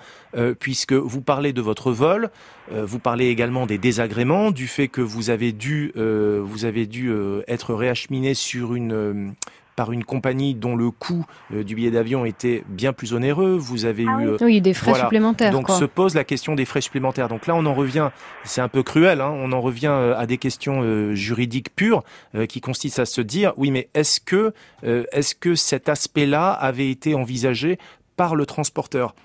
puisque 0.60 0.94
vous 0.94 1.22
parlez 1.22 1.54
de 1.54 1.62
votre 1.62 1.92
vol, 1.92 2.30
vous 2.72 3.00
parlez 3.00 3.28
également 3.28 3.66
des 3.66 3.78
désagréments, 3.78 4.52
du 4.52 4.68
fait 4.68 4.88
que 4.88 5.02
vous 5.02 5.30
avez 5.30 5.52
dû, 5.52 5.92
vous 5.96 6.66
avez 6.66 6.88
dû 6.88 7.12
être 7.48 7.74
réacheminé 7.74 8.34
sur 8.34 8.74
une 8.74 9.36
par 9.78 9.92
une 9.92 10.04
compagnie 10.04 10.56
dont 10.56 10.76
le 10.76 10.90
coût 10.90 11.24
euh, 11.54 11.64
du 11.64 11.76
billet 11.76 11.92
d'avion 11.92 12.26
était 12.26 12.64
bien 12.68 12.94
plus 12.94 13.14
onéreux. 13.14 13.56
Vous 13.56 13.86
avez 13.86 14.06
ah 14.10 14.24
eu 14.24 14.44
oui. 14.44 14.60
des 14.60 14.74
frais 14.74 14.96
supplémentaires. 14.96 15.52
Donc 15.52 15.70
se 15.70 15.86
pose 15.86 16.16
la 16.16 16.24
question 16.24 16.56
des 16.56 16.66
frais 16.66 16.82
supplémentaires. 16.82 17.30
Donc 17.30 17.46
là, 17.46 17.54
on 17.56 17.66
en 17.68 17.76
revient. 17.76 18.10
C'est 18.44 18.60
un 18.60 18.70
peu 18.70 18.82
cruel. 18.82 19.22
Hein, 19.22 19.32
on 19.36 19.52
en 19.52 19.62
revient 19.62 19.92
euh, 19.92 20.18
à 20.18 20.26
des 20.26 20.40
questions 20.40 20.82
euh, 20.82 21.14
juridiques 21.14 21.76
pures 21.76 22.04
qui 22.50 22.60
consistent 22.60 23.00
à 23.00 23.06
se 23.06 23.22
dire 23.22 23.54
oui, 23.58 23.70
mais 23.70 23.90
est-ce 23.94 24.20
que 24.20 24.54
est-ce 24.84 25.36
que 25.36 25.54
cet 25.54 25.90
aspect-là 25.90 26.52
avait 26.52 26.90
été 26.90 27.14
envisagé 27.14 27.78
par 28.18 28.36
le 28.36 28.46
transporteur 28.46 29.16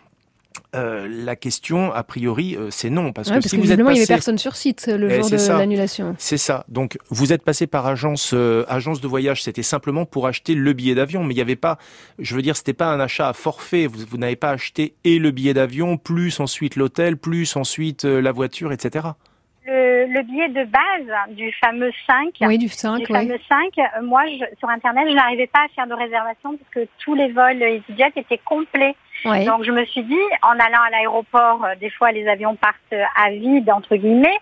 euh, 0.74 1.06
la 1.08 1.36
question, 1.36 1.92
a 1.92 2.02
priori, 2.02 2.56
euh, 2.56 2.68
c'est 2.70 2.88
non. 2.88 3.12
Parce 3.12 3.30
que 3.30 3.40
si 3.40 3.56
vous 3.56 3.72
êtes 3.72 3.78
passé... 3.78 3.90
il 3.90 3.94
n'y 3.94 4.00
avait 4.00 4.06
personne 4.06 4.38
sur 4.38 4.56
site 4.56 4.86
le 4.86 5.10
eh, 5.10 5.20
jour 5.20 5.30
de 5.30 5.48
l'annulation. 5.48 6.14
C'est 6.18 6.38
ça. 6.38 6.64
Donc, 6.68 6.98
vous 7.10 7.32
êtes 7.32 7.42
passé 7.42 7.66
par 7.66 7.86
agence, 7.86 8.32
euh, 8.32 8.64
agence 8.68 9.00
de 9.00 9.08
voyage. 9.08 9.42
C'était 9.42 9.62
simplement 9.62 10.06
pour 10.06 10.26
acheter 10.26 10.54
le 10.54 10.72
billet 10.72 10.94
d'avion. 10.94 11.24
Mais 11.24 11.34
il 11.34 11.36
n'y 11.36 11.42
avait 11.42 11.56
pas, 11.56 11.78
je 12.18 12.34
veux 12.34 12.42
dire, 12.42 12.56
c'était 12.56 12.72
pas 12.72 12.86
un 12.86 13.00
achat 13.00 13.28
à 13.28 13.32
forfait. 13.34 13.86
Vous, 13.86 14.16
n'avez 14.16 14.36
pas 14.36 14.50
acheté 14.50 14.94
et 15.04 15.18
le 15.18 15.30
billet 15.30 15.54
d'avion, 15.54 15.98
plus 15.98 16.40
ensuite 16.40 16.76
l'hôtel, 16.76 17.18
plus 17.18 17.56
ensuite 17.56 18.04
la 18.04 18.32
voiture, 18.32 18.72
etc. 18.72 19.08
Le, 19.64 20.22
billet 20.22 20.48
de 20.48 20.64
base 20.64 21.34
du 21.36 21.52
fameux 21.52 21.92
5, 22.06 22.34
oui, 22.42 22.58
du 22.58 22.68
5, 22.68 23.06
fameux 23.06 23.38
5 23.48 24.02
moi, 24.02 24.22
sur 24.58 24.68
Internet, 24.68 25.06
je 25.08 25.14
n'arrivais 25.14 25.46
pas 25.46 25.60
à 25.60 25.68
faire 25.68 25.86
de 25.86 25.94
réservation 25.94 26.56
parce 26.56 26.70
que 26.72 26.88
tous 26.98 27.14
les 27.14 27.30
vols 27.30 27.62
EasyJet 27.62 28.12
étaient 28.16 28.40
complets. 28.44 28.96
Donc 29.24 29.64
je 29.64 29.70
me 29.70 29.84
suis 29.86 30.02
dit, 30.02 30.18
en 30.42 30.58
allant 30.58 30.82
à 30.84 30.90
l'aéroport, 30.90 31.64
euh, 31.64 31.74
des 31.76 31.90
fois 31.90 32.10
les 32.10 32.26
avions 32.26 32.56
partent 32.56 32.76
euh, 32.92 33.04
à 33.16 33.30
vide, 33.30 33.70
entre 33.70 33.94
guillemets. 33.96 34.38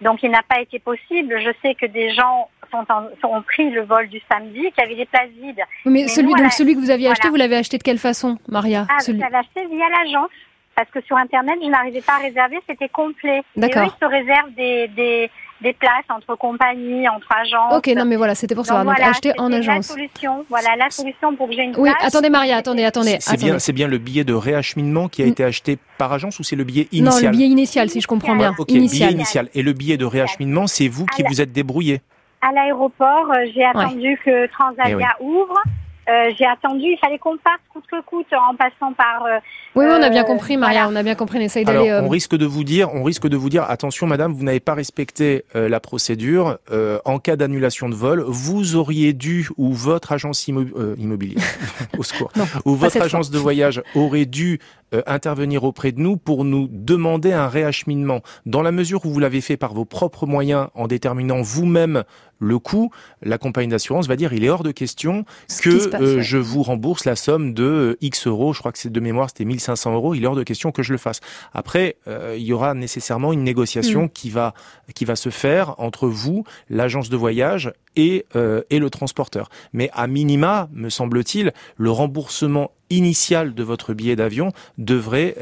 Donc 0.00 0.22
il 0.22 0.30
n'a 0.30 0.42
pas 0.42 0.60
été 0.60 0.78
possible. 0.78 1.40
Je 1.40 1.50
sais 1.62 1.74
que 1.74 1.86
des 1.86 2.12
gens 2.12 2.48
sont 2.70 2.84
ont 3.24 3.42
pris 3.42 3.70
le 3.70 3.82
vol 3.82 4.08
du 4.08 4.20
samedi, 4.30 4.70
qui 4.72 4.80
avait 4.82 4.94
des 4.94 5.06
places 5.06 5.30
vides. 5.40 5.62
Mais, 5.86 6.08
celui, 6.08 6.34
donc 6.34 6.52
celui 6.52 6.74
que 6.74 6.80
vous 6.80 6.90
aviez 6.90 7.08
acheté, 7.08 7.28
vous 7.28 7.36
l'avez 7.36 7.56
acheté 7.56 7.78
de 7.78 7.82
quelle 7.82 7.98
façon, 7.98 8.36
Maria? 8.48 8.86
Ah, 8.90 8.98
Je 9.06 9.12
l'avais 9.12 9.36
acheté 9.36 9.66
via 9.66 9.88
l'agence. 9.88 10.30
Parce 10.78 10.90
que 10.92 11.00
sur 11.00 11.16
Internet, 11.16 11.56
je 11.60 11.68
n'arrivais 11.68 12.02
pas 12.02 12.12
à 12.12 12.18
réserver, 12.18 12.60
c'était 12.68 12.88
complet. 12.88 13.42
D'accord. 13.56 13.82
Et 13.82 13.86
eux, 13.86 13.90
ils 13.92 14.00
se 14.00 14.08
réservent 14.08 14.54
des, 14.54 14.86
des, 14.86 15.28
des 15.60 15.72
places 15.72 16.04
entre 16.08 16.36
compagnies, 16.36 17.08
entre 17.08 17.26
agences. 17.34 17.74
Ok, 17.76 17.88
non 17.96 18.04
mais 18.04 18.14
voilà, 18.14 18.36
c'était 18.36 18.54
pour 18.54 18.64
ça. 18.64 18.84
Donc, 18.84 19.00
acheter 19.00 19.32
en 19.38 19.52
agence. 19.52 19.88
La 19.88 19.94
solution, 19.94 20.44
voilà 20.48 20.76
la 20.76 20.88
solution 20.88 21.34
pour 21.34 21.48
que 21.48 21.54
j'ai 21.54 21.64
une 21.64 21.74
Oui, 21.76 21.90
attendez 22.00 22.30
Maria, 22.30 22.58
attendez, 22.58 22.84
attendez. 22.84 23.16
C'est 23.18 23.40
bien, 23.40 23.58
c'est 23.58 23.72
bien 23.72 23.88
le 23.88 23.98
billet 23.98 24.22
de 24.22 24.34
réacheminement 24.34 25.08
qui 25.08 25.22
a 25.22 25.26
mm. 25.26 25.30
été 25.30 25.42
acheté 25.42 25.78
par 25.98 26.12
agence 26.12 26.38
ou 26.38 26.44
c'est 26.44 26.54
le 26.54 26.62
billet 26.62 26.86
initial 26.92 27.24
Non, 27.24 27.28
le 27.28 27.36
billet 27.36 27.48
initial, 27.48 27.90
si 27.90 28.00
je 28.00 28.06
comprends 28.06 28.36
bien. 28.36 28.54
ok, 28.56 28.70
initial. 28.70 29.08
billet 29.08 29.16
initial. 29.16 29.48
Et 29.54 29.64
le 29.64 29.72
billet 29.72 29.96
de 29.96 30.04
réacheminement, 30.04 30.68
c'est 30.68 30.86
vous 30.86 31.06
qui 31.06 31.24
vous 31.24 31.40
êtes 31.40 31.50
débrouillé 31.50 32.02
À 32.40 32.52
l'aéroport, 32.52 33.32
euh, 33.32 33.46
j'ai 33.52 33.64
attendu 33.64 34.16
que 34.24 34.46
Transavia 34.52 35.08
eh 35.18 35.24
ouvre. 35.24 35.60
Euh, 36.08 36.32
j'ai 36.38 36.46
attendu, 36.46 36.86
il 36.86 36.98
fallait 36.98 37.18
qu'on 37.18 37.36
parte 37.36 37.60
coûte 37.72 37.84
que 37.90 38.00
coûte 38.02 38.26
en 38.32 38.54
passant 38.54 38.92
par. 38.94 39.24
Euh, 39.26 39.38
oui, 39.74 39.84
on 39.88 40.02
a 40.02 40.08
bien 40.08 40.24
compris, 40.24 40.56
Maria, 40.56 40.88
on 40.88 40.96
a 40.96 41.02
bien 41.02 41.14
compris. 41.14 41.38
On 41.38 41.42
essaye 41.42 41.64
d'aller. 41.64 41.92
On 42.02 42.08
risque 42.08 42.36
de 42.36 42.46
vous 42.46 42.64
dire, 42.64 42.92
on 42.94 43.02
risque 43.02 43.28
de 43.28 43.36
vous 43.36 43.50
dire, 43.50 43.64
attention, 43.68 44.06
madame, 44.06 44.32
vous 44.32 44.44
n'avez 44.44 44.60
pas 44.60 44.74
respecté 44.74 45.44
la 45.54 45.80
procédure. 45.80 46.58
en 47.04 47.18
cas 47.18 47.36
d'annulation 47.36 47.88
de 47.88 47.94
vol, 47.94 48.24
vous 48.26 48.76
auriez 48.76 49.12
dû 49.12 49.48
ou 49.56 49.72
votre 49.72 50.12
agence 50.12 50.48
immobilière, 50.48 51.42
au 51.98 52.02
secours, 52.02 52.32
ou 52.64 52.74
votre 52.74 53.00
agence 53.02 53.30
de 53.30 53.38
voyage 53.38 53.82
aurait 53.94 54.26
dû 54.26 54.60
intervenir 55.06 55.64
auprès 55.64 55.92
de 55.92 56.00
nous 56.00 56.16
pour 56.16 56.44
nous 56.44 56.68
demander 56.70 57.32
un 57.32 57.48
réacheminement. 57.48 58.22
Dans 58.46 58.62
la 58.62 58.72
mesure 58.72 59.04
où 59.04 59.10
vous 59.10 59.20
l'avez 59.20 59.40
fait 59.40 59.56
par 59.56 59.74
vos 59.74 59.84
propres 59.84 60.26
moyens 60.26 60.68
en 60.74 60.86
déterminant 60.86 61.42
vous-même 61.42 62.04
le 62.40 62.58
coût, 62.58 62.90
la 63.22 63.38
compagnie 63.38 63.68
d'assurance 63.68 64.06
va 64.06 64.16
dire 64.16 64.32
il 64.32 64.44
est 64.44 64.48
hors 64.48 64.62
de 64.62 64.70
question 64.70 65.24
que 65.60 65.94
euh, 65.96 66.20
je 66.20 66.38
vous 66.38 66.62
rembourse 66.62 67.04
la 67.04 67.16
somme 67.16 67.52
de 67.52 67.64
euh, 67.64 67.96
X 68.00 68.26
euros, 68.26 68.52
je 68.52 68.60
crois 68.60 68.72
que 68.72 68.78
c'est 68.78 68.92
de 68.92 69.00
mémoire 69.00 69.28
c'était 69.28 69.44
1500 69.44 69.94
euros, 69.94 70.14
il 70.14 70.22
est 70.22 70.26
hors 70.26 70.36
de 70.36 70.42
question 70.42 70.70
que 70.70 70.82
je 70.82 70.92
le 70.92 70.98
fasse. 70.98 71.20
Après, 71.52 71.96
euh, 72.06 72.36
il 72.38 72.44
y 72.44 72.52
aura 72.52 72.74
nécessairement 72.74 73.32
une 73.32 73.42
négociation 73.42 74.04
mm. 74.04 74.10
qui 74.10 74.30
va 74.30 74.54
qui 74.94 75.04
va 75.04 75.16
se 75.16 75.30
faire 75.30 75.74
entre 75.78 76.06
vous, 76.06 76.44
l'agence 76.70 77.08
de 77.08 77.16
voyage 77.16 77.72
et 77.96 78.26
et 78.70 78.78
le 78.78 78.90
transporteur. 78.90 79.48
Mais 79.72 79.90
à 79.92 80.06
minima, 80.06 80.68
me 80.72 80.88
semble-t-il, 80.88 81.52
le 81.76 81.90
remboursement 81.90 82.70
initial 82.90 83.54
de 83.54 83.62
votre 83.62 83.94
billet 83.94 84.16
d'avion 84.16 84.52
devrait 84.78 85.36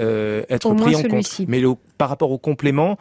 être 0.48 0.74
pris 0.74 0.96
en 0.96 1.02
compte. 1.02 1.40
Mais 1.48 1.62
par 1.98 2.08
rapport 2.08 2.30
au 2.30 2.38
complément, 2.38 2.98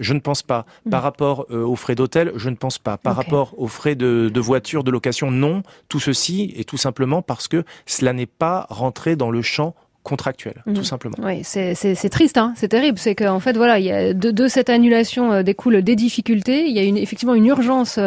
je 0.00 0.14
ne 0.14 0.18
pense 0.18 0.42
pas. 0.42 0.66
Par 0.90 1.02
mm. 1.02 1.04
rapport 1.04 1.46
euh, 1.50 1.62
aux 1.62 1.76
frais 1.76 1.94
d'hôtel, 1.94 2.32
je 2.36 2.48
ne 2.48 2.56
pense 2.56 2.78
pas. 2.78 2.96
Par 2.96 3.14
rapport 3.14 3.54
aux 3.58 3.68
frais 3.68 3.94
de, 3.94 4.30
de, 4.32 4.40
voiture, 4.40 4.82
de 4.82 4.90
location, 4.90 5.30
non. 5.30 5.62
Tout 5.88 6.00
ceci 6.00 6.54
est 6.56 6.68
tout 6.68 6.78
simplement 6.78 7.22
parce 7.22 7.46
que 7.46 7.64
cela 7.86 8.12
n'est 8.12 8.26
pas 8.26 8.66
rentré 8.70 9.14
dans 9.14 9.30
le 9.30 9.42
champ 9.42 9.74
contractuel, 10.02 10.62
tout 10.64 10.80
mm. 10.80 10.84
simplement. 10.84 11.16
Oui, 11.22 11.42
c'est 11.44 12.08
triste, 12.10 12.38
hein 12.38 12.54
c'est 12.56 12.68
terrible. 12.68 12.98
C'est 12.98 13.14
qu'en 13.14 13.38
fait, 13.38 13.54
voilà, 13.54 13.78
il 13.78 13.84
y 13.84 13.92
a 13.92 14.14
de, 14.14 14.30
de 14.30 14.48
cette 14.48 14.70
annulation 14.70 15.30
euh, 15.30 15.42
découlent 15.42 15.82
des 15.82 15.94
difficultés. 15.94 16.66
Il 16.66 16.74
y 16.74 16.78
a 16.78 16.84
une, 16.84 16.96
effectivement 16.96 17.34
une 17.34 17.46
urgence 17.46 17.98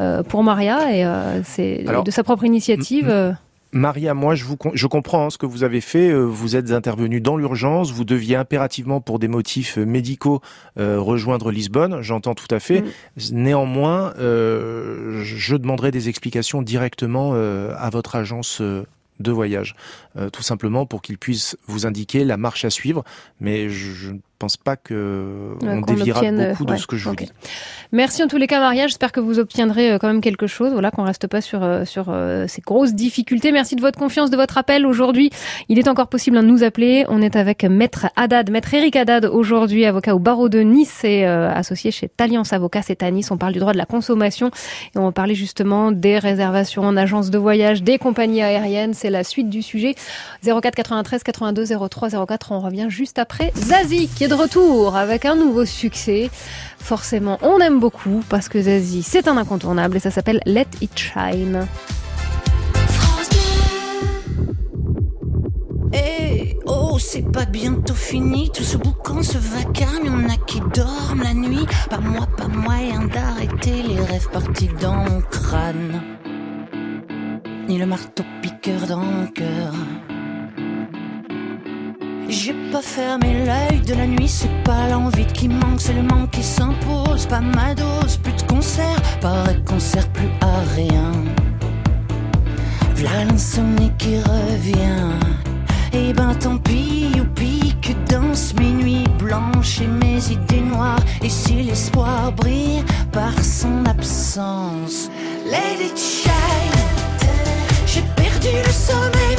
euh, 0.00 0.22
pour 0.22 0.42
Maria 0.42 0.90
et 0.90 1.04
c'est 1.44 1.84
de 1.84 2.10
sa 2.10 2.24
propre 2.24 2.44
initiative. 2.44 3.36
Maria, 3.72 4.14
moi, 4.14 4.34
je, 4.34 4.44
vous, 4.44 4.56
je 4.74 4.86
comprends 4.86 5.26
hein, 5.26 5.30
ce 5.30 5.38
que 5.38 5.46
vous 5.46 5.64
avez 5.64 5.80
fait. 5.80 6.10
Euh, 6.10 6.22
vous 6.22 6.56
êtes 6.56 6.70
intervenu 6.70 7.20
dans 7.20 7.36
l'urgence. 7.36 7.90
Vous 7.92 8.04
deviez 8.04 8.36
impérativement, 8.36 9.00
pour 9.00 9.18
des 9.18 9.28
motifs 9.28 9.78
euh, 9.78 9.84
médicaux, 9.84 10.40
euh, 10.78 11.00
rejoindre 11.00 11.50
Lisbonne. 11.50 12.00
J'entends 12.00 12.34
tout 12.34 12.52
à 12.54 12.60
fait. 12.60 12.82
Mm. 12.82 12.86
Néanmoins, 13.32 14.14
je 14.18 15.56
demanderai 15.56 15.90
des 15.90 16.08
explications 16.08 16.62
directement 16.62 17.34
à 17.34 17.90
votre 17.90 18.16
agence 18.16 18.60
de 18.60 19.32
voyage, 19.32 19.74
tout 20.32 20.42
simplement 20.42 20.86
pour 20.86 21.02
qu'ils 21.02 21.18
puissent 21.18 21.56
vous 21.66 21.86
indiquer 21.86 22.24
la 22.24 22.36
marche 22.36 22.64
à 22.64 22.70
suivre. 22.70 23.04
Mais 23.40 23.68
je 23.68 24.12
ne 24.12 24.18
pense 24.38 24.56
pas 24.56 24.76
que 24.76 25.54
on 25.62 25.80
déviera 25.80 26.20
beaucoup 26.20 26.64
de 26.64 26.76
ce 26.76 26.86
que 26.86 26.96
je 26.96 27.08
vous 27.08 27.16
dis. 27.16 27.30
Merci 27.92 28.22
en 28.22 28.28
tous 28.28 28.36
les 28.36 28.46
cas, 28.46 28.60
Maria. 28.60 28.86
J'espère 28.86 29.12
que 29.12 29.20
vous 29.20 29.38
obtiendrez 29.38 29.92
euh, 29.92 29.98
quand 29.98 30.08
même 30.08 30.20
quelque 30.20 30.46
chose. 30.46 30.72
Voilà, 30.72 30.90
qu'on 30.90 31.04
reste 31.04 31.26
pas 31.26 31.40
sur 31.40 31.62
euh, 31.62 31.84
sur 31.84 32.06
euh, 32.08 32.46
ces 32.48 32.60
grosses 32.60 32.94
difficultés. 32.94 33.52
Merci 33.52 33.76
de 33.76 33.80
votre 33.80 33.98
confiance, 33.98 34.30
de 34.30 34.36
votre 34.36 34.58
appel 34.58 34.86
aujourd'hui. 34.86 35.30
Il 35.68 35.78
est 35.78 35.88
encore 35.88 36.08
possible 36.08 36.36
de 36.36 36.42
nous 36.42 36.62
appeler. 36.62 37.04
On 37.08 37.22
est 37.22 37.36
avec 37.36 37.64
Maître 37.64 38.06
Haddad, 38.16 38.50
Maître 38.50 38.74
Eric 38.74 38.96
Haddad 38.96 39.24
aujourd'hui, 39.26 39.84
avocat 39.84 40.14
au 40.14 40.18
barreau 40.18 40.48
de 40.48 40.60
Nice 40.60 41.04
et 41.04 41.24
associé 41.24 41.90
chez 41.90 42.10
Alliance 42.18 42.52
Avocat. 42.52 42.82
C'est 42.82 43.02
à 43.02 43.10
Nice. 43.10 43.30
On 43.30 43.38
parle 43.38 43.52
du 43.52 43.58
droit 43.58 43.72
de 43.72 43.78
la 43.78 43.86
consommation 43.86 44.48
et 44.94 44.98
on 44.98 45.04
va 45.04 45.12
parler 45.12 45.34
justement 45.34 45.92
des 45.92 46.18
réservations 46.18 46.82
en 46.82 46.96
agence 46.96 47.30
de 47.30 47.38
voyage, 47.38 47.82
des 47.82 47.98
compagnies 47.98 48.42
aériennes. 48.42 48.94
C'est 48.94 49.10
la 49.10 49.24
suite 49.24 49.48
du 49.48 49.62
sujet. 49.62 49.94
04 50.44 50.74
93 50.74 51.22
82 51.22 51.66
03 51.88 52.26
04. 52.26 52.52
On 52.52 52.60
revient 52.60 52.86
juste 52.88 53.18
après 53.18 53.52
Zazie 53.56 54.08
qui 54.08 54.25
est 54.26 54.28
de 54.28 54.34
retour 54.34 54.96
avec 54.96 55.24
un 55.24 55.36
nouveau 55.36 55.64
succès 55.64 56.30
forcément 56.78 57.38
on 57.42 57.60
aime 57.60 57.78
beaucoup 57.78 58.24
parce 58.28 58.48
que 58.48 58.60
Zazie 58.60 59.04
c'est 59.04 59.28
un 59.28 59.36
incontournable 59.36 59.96
et 59.96 60.00
ça 60.00 60.10
s'appelle 60.10 60.40
Let 60.46 60.66
It 60.80 60.98
Shine. 60.98 61.66
Eh, 65.92 66.56
oh, 66.66 66.98
c'est 66.98 67.30
pas 67.30 67.44
bientôt 67.44 67.94
fini, 67.94 68.50
tout 68.50 68.64
ce 68.64 68.76
boucan, 68.76 69.22
ce 69.22 69.38
vacarme, 69.38 70.06
y'en 70.06 70.28
a 70.28 70.36
qui 70.46 70.60
dorment 70.74 71.22
la 71.22 71.34
nuit. 71.34 71.66
Pas 71.88 71.98
moi, 71.98 72.26
pas 72.36 72.48
moyen 72.48 73.04
d'arrêter 73.04 73.82
les 73.82 74.00
rêves 74.00 74.28
partis 74.32 74.70
dans 74.80 74.96
mon 74.96 75.20
crâne. 75.20 76.02
Ni 77.68 77.78
le 77.78 77.86
marteau 77.86 78.24
piqueur 78.42 78.86
dans 78.88 78.98
mon 78.98 79.26
cœur. 79.28 79.72
J'ai 82.28 82.54
pas 82.72 82.82
fermé 82.82 83.44
l'œil 83.44 83.80
de 83.80 83.94
la 83.94 84.06
nuit, 84.06 84.28
c'est 84.28 84.62
pas 84.64 84.88
l'envie 84.88 85.26
qui 85.26 85.48
manque, 85.48 85.80
c'est 85.80 85.92
le 85.92 86.02
manque 86.02 86.30
qui 86.30 86.42
s'impose. 86.42 87.26
Pas 87.26 87.40
ma 87.40 87.74
dose, 87.74 88.16
plus 88.16 88.32
de 88.32 88.42
concert, 88.42 89.00
pareil 89.20 89.62
qu'on 89.64 89.78
sert 89.78 90.08
plus 90.08 90.30
à 90.40 90.60
rien. 90.74 91.12
V'là 92.96 93.24
l'insomnie 93.24 93.92
qui 93.98 94.18
revient. 94.18 95.12
Eh 95.92 96.12
ben 96.12 96.34
tant 96.34 96.58
pis, 96.58 97.12
youpi, 97.16 97.74
que 97.80 97.92
danse 98.10 98.54
mes 98.54 98.72
nuits 98.72 99.04
blanches 99.18 99.80
et 99.80 99.86
mes 99.86 100.18
idées 100.30 100.60
noires. 100.60 101.04
Et 101.22 101.30
si 101.30 101.62
l'espoir 101.62 102.32
brille 102.32 102.84
par 103.12 103.32
son 103.42 103.84
absence, 103.86 105.08
it 105.46 105.96
shine. 105.96 106.32
J'ai 107.86 108.02
perdu 108.16 108.48
le 108.64 108.72
sommeil, 108.72 109.36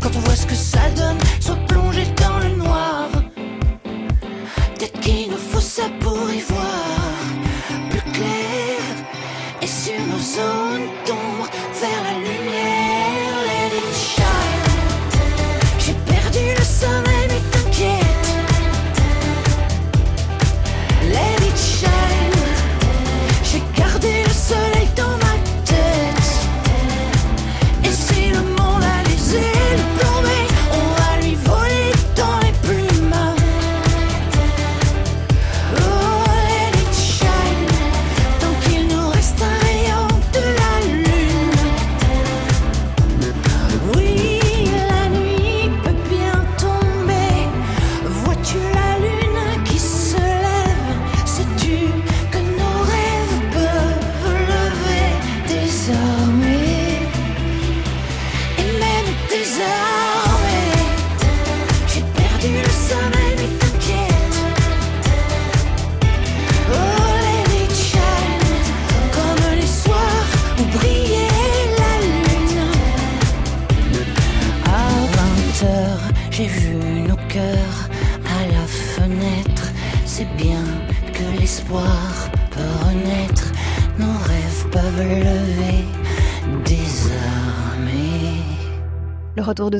quand 0.00 0.10
on 0.16 0.20
voit 0.20 0.36
ce 0.36 0.46
que 0.46 0.54
ça 0.54 0.90
donne. 0.96 1.18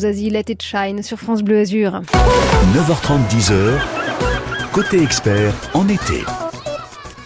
Zazie, 0.00 0.30
Let 0.30 0.44
It 0.48 0.62
Shine 0.62 1.02
sur 1.02 1.18
France 1.18 1.42
Bleu 1.42 1.60
Azur. 1.60 2.00
9h30, 2.74 3.28
10h, 3.30 3.80
côté 4.72 5.02
expert 5.02 5.54
en 5.74 5.88
été. 5.88 6.24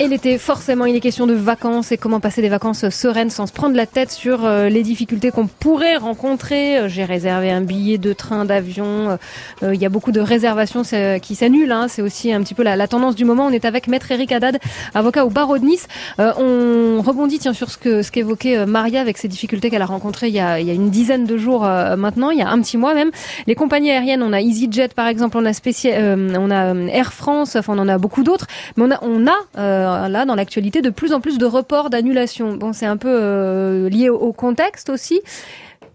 Et 0.02 0.08
l'été, 0.08 0.38
forcément, 0.38 0.86
il 0.86 0.96
est 0.96 1.00
question 1.00 1.26
de 1.26 1.34
vacances 1.34 1.92
et 1.92 1.98
comment 1.98 2.20
passer 2.20 2.40
des 2.40 2.48
vacances 2.48 2.88
sereines 2.88 3.28
sans 3.28 3.46
se 3.46 3.52
prendre 3.52 3.76
la 3.76 3.84
tête 3.84 4.10
sur 4.10 4.46
euh, 4.46 4.70
les 4.70 4.82
difficultés 4.82 5.30
qu'on 5.30 5.46
pourrait 5.46 5.96
rencontrer. 5.96 6.78
Euh, 6.78 6.88
j'ai 6.88 7.04
réservé 7.04 7.50
un 7.50 7.60
billet 7.60 7.98
de 7.98 8.14
train, 8.14 8.46
d'avion. 8.46 9.18
Euh, 9.62 9.74
il 9.74 9.78
y 9.78 9.84
a 9.84 9.90
beaucoup 9.90 10.10
de 10.10 10.20
réservations 10.22 10.84
qui 11.20 11.34
s'annulent. 11.34 11.72
Hein. 11.72 11.88
C'est 11.88 12.00
aussi 12.00 12.32
un 12.32 12.40
petit 12.40 12.54
peu 12.54 12.62
la, 12.62 12.88
tendance 12.88 13.14
du 13.14 13.26
moment. 13.26 13.44
On 13.44 13.50
est 13.50 13.66
avec 13.66 13.88
Maître 13.88 14.10
Eric 14.10 14.32
Haddad, 14.32 14.58
avocat 14.94 15.26
au 15.26 15.28
barreau 15.28 15.58
de 15.58 15.66
Nice. 15.66 15.86
on 16.18 17.02
rebondit 17.02 17.38
tiens, 17.38 17.52
sur 17.52 17.70
ce 17.70 17.76
que 17.76 18.00
ce 18.00 18.10
qu'évoquait 18.10 18.64
Maria 18.64 19.02
avec 19.02 19.18
ces 19.18 19.28
difficultés 19.28 19.68
qu'elle 19.68 19.82
a 19.82 19.86
rencontrées 19.86 20.28
il 20.28 20.34
y 20.34 20.40
a, 20.40 20.60
il 20.60 20.66
y 20.66 20.70
a 20.70 20.74
une 20.74 20.88
dizaine 20.88 21.26
de 21.26 21.36
jours 21.36 21.60
maintenant, 21.60 22.30
il 22.30 22.38
y 22.38 22.42
a 22.42 22.48
un 22.48 22.58
petit 22.62 22.78
mois 22.78 22.94
même. 22.94 23.10
Les 23.46 23.54
compagnies 23.54 23.90
aériennes, 23.90 24.22
on 24.22 24.32
a 24.32 24.40
EasyJet 24.40 24.88
par 24.96 25.08
exemple, 25.08 25.36
on 25.36 25.44
a, 25.44 25.52
spécial, 25.52 26.34
on 26.38 26.50
a 26.50 26.74
Air 26.90 27.12
France, 27.12 27.56
enfin 27.56 27.74
on 27.76 27.78
en 27.78 27.88
a 27.88 27.98
beaucoup 27.98 28.22
d'autres. 28.22 28.46
Mais 28.76 28.84
on 28.84 28.90
a, 28.90 28.98
on 29.02 29.26
a 29.26 29.89
là 30.08 30.24
dans 30.24 30.34
l'actualité 30.34 30.82
de 30.82 30.90
plus 30.90 31.12
en 31.12 31.20
plus 31.20 31.38
de 31.38 31.46
reports, 31.46 31.90
d'annulations. 31.90 32.56
Bon, 32.56 32.72
c'est 32.72 32.86
un 32.86 32.96
peu 32.96 33.08
euh, 33.10 33.88
lié 33.88 34.08
au, 34.08 34.32
contexte 34.32 34.90
aussi. 34.90 35.20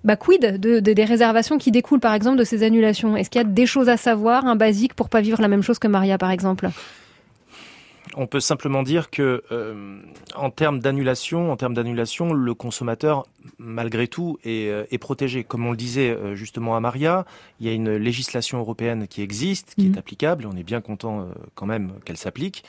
Bah, 0.03 0.15
quid 0.15 0.59
de, 0.59 0.79
des 0.79 1.03
réservations 1.03 1.57
qui 1.57 1.71
découlent 1.71 1.99
par 1.99 2.13
exemple 2.13 2.37
de 2.37 2.43
ces 2.43 2.63
annulations? 2.63 3.17
Est-ce 3.17 3.29
qu'il 3.29 3.41
y 3.41 3.45
a 3.45 3.47
des 3.47 3.65
choses 3.65 3.89
à 3.89 3.97
savoir, 3.97 4.45
un 4.45 4.55
basique 4.55 4.93
pour 4.93 5.09
pas 5.09 5.21
vivre 5.21 5.41
la 5.41 5.47
même 5.47 5.63
chose 5.63 5.79
que 5.79 5.87
Maria 5.87 6.17
par 6.17 6.31
exemple? 6.31 6.69
On 8.15 8.27
peut 8.27 8.39
simplement 8.39 8.83
dire 8.83 9.09
que 9.09 9.43
euh, 9.51 9.99
en 10.35 10.49
termes 10.49 10.79
d'annulation, 10.79 11.51
en 11.51 11.57
termes 11.57 11.73
d'annulation, 11.73 12.33
le 12.33 12.53
consommateur, 12.53 13.25
malgré 13.65 14.07
tout, 14.07 14.37
est, 14.43 14.69
euh, 14.69 14.85
est, 14.91 14.97
protégé. 14.97 15.43
Comme 15.43 15.65
on 15.65 15.71
le 15.71 15.77
disait 15.77 16.09
euh, 16.09 16.35
justement 16.35 16.75
à 16.75 16.79
Maria, 16.79 17.25
il 17.59 17.67
y 17.67 17.69
a 17.69 17.73
une 17.73 17.95
législation 17.95 18.59
européenne 18.59 19.07
qui 19.07 19.21
existe, 19.21 19.75
qui 19.75 19.87
est 19.87 19.89
mhm. 19.89 19.97
applicable. 19.97 20.47
On 20.51 20.55
est 20.55 20.63
bien 20.63 20.81
content 20.81 21.27
quand 21.55 21.65
même 21.65 21.93
qu'elle 22.05 22.17
s'applique, 22.17 22.63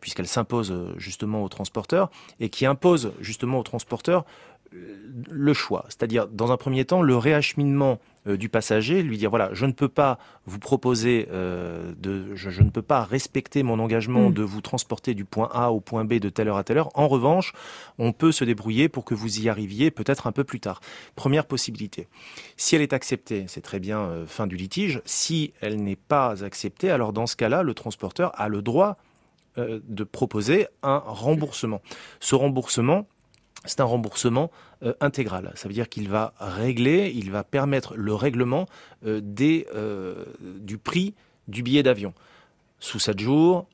puisqu'elle 0.00 0.26
s'impose 0.26 0.74
justement 0.96 1.42
aux 1.42 1.48
transporteurs 1.48 2.10
et 2.40 2.48
qui 2.48 2.66
impose 2.66 3.12
justement 3.20 3.58
aux 3.58 3.62
transporteurs 3.62 4.24
le 4.72 5.52
choix. 5.52 5.84
C'est-à-dire, 5.88 6.28
dans 6.28 6.52
un 6.52 6.56
premier 6.56 6.84
temps, 6.84 7.02
le 7.02 7.16
réacheminement 7.16 7.98
euh, 8.26 8.36
du 8.36 8.48
passager, 8.48 9.02
lui 9.02 9.18
dire 9.18 9.30
voilà, 9.30 9.50
je 9.52 9.66
ne 9.66 9.72
peux 9.72 9.88
pas 9.88 10.18
vous 10.46 10.58
proposer 10.58 11.28
euh, 11.30 11.92
de, 11.98 12.34
je, 12.34 12.62
ne 12.62 12.70
peux 12.70 12.82
pas 12.82 13.04
respecter 13.04 13.62
mon 13.62 13.78
engagement 13.78 14.30
mm. 14.30 14.34
de 14.34 14.42
vous 14.42 14.60
transporter 14.60 15.14
du 15.14 15.24
point 15.24 15.48
A 15.52 15.70
au 15.70 15.80
point 15.80 16.04
B 16.04 16.14
de 16.14 16.28
telle 16.28 16.48
heure 16.48 16.56
à 16.56 16.64
telle 16.64 16.78
heure. 16.78 16.90
En 16.94 17.08
revanche, 17.08 17.52
on 17.98 18.12
peut 18.12 18.32
se 18.32 18.44
débrouiller 18.44 18.88
pour 18.88 19.04
que 19.04 19.14
vous 19.14 19.40
y 19.40 19.48
arriviez 19.48 19.90
peut-être 19.90 20.26
un 20.26 20.32
peu 20.32 20.44
plus 20.44 20.60
tard. 20.60 20.80
Première 21.14 21.46
possibilité. 21.46 22.08
Si 22.56 22.74
elle 22.74 22.82
est 22.82 22.92
acceptée, 22.92 23.44
c'est 23.48 23.60
très 23.60 23.80
bien, 23.80 24.00
euh, 24.00 24.26
fin 24.26 24.46
du 24.46 24.56
litige. 24.56 25.00
Si 25.04 25.52
elle 25.60 25.82
n'est 25.82 25.96
pas 25.96 26.44
acceptée, 26.44 26.90
alors 26.90 27.12
dans 27.12 27.26
ce 27.26 27.36
cas-là, 27.36 27.62
le 27.62 27.74
transporteur 27.74 28.32
a 28.38 28.48
le 28.48 28.62
droit 28.62 28.96
de 29.58 30.04
proposer 30.04 30.66
un 30.82 30.98
remboursement. 30.98 31.80
Ce 32.20 32.34
remboursement, 32.34 33.06
c'est 33.66 33.80
un 33.80 33.84
remboursement 33.84 34.50
euh, 34.82 34.92
intégral. 35.00 35.52
Ça 35.54 35.68
veut 35.68 35.74
dire 35.74 35.88
qu'il 35.88 36.08
va 36.08 36.34
régler, 36.38 37.12
il 37.14 37.30
va 37.30 37.44
permettre 37.44 37.96
le 37.96 38.14
règlement 38.14 38.66
euh, 39.06 39.20
des, 39.22 39.66
euh, 39.74 40.24
du 40.60 40.76
prix 40.78 41.14
du 41.48 41.62
billet 41.62 41.82
d'avion. 41.82 42.12
Sous 42.78 42.98
7 42.98 43.18
jours, 43.18 43.66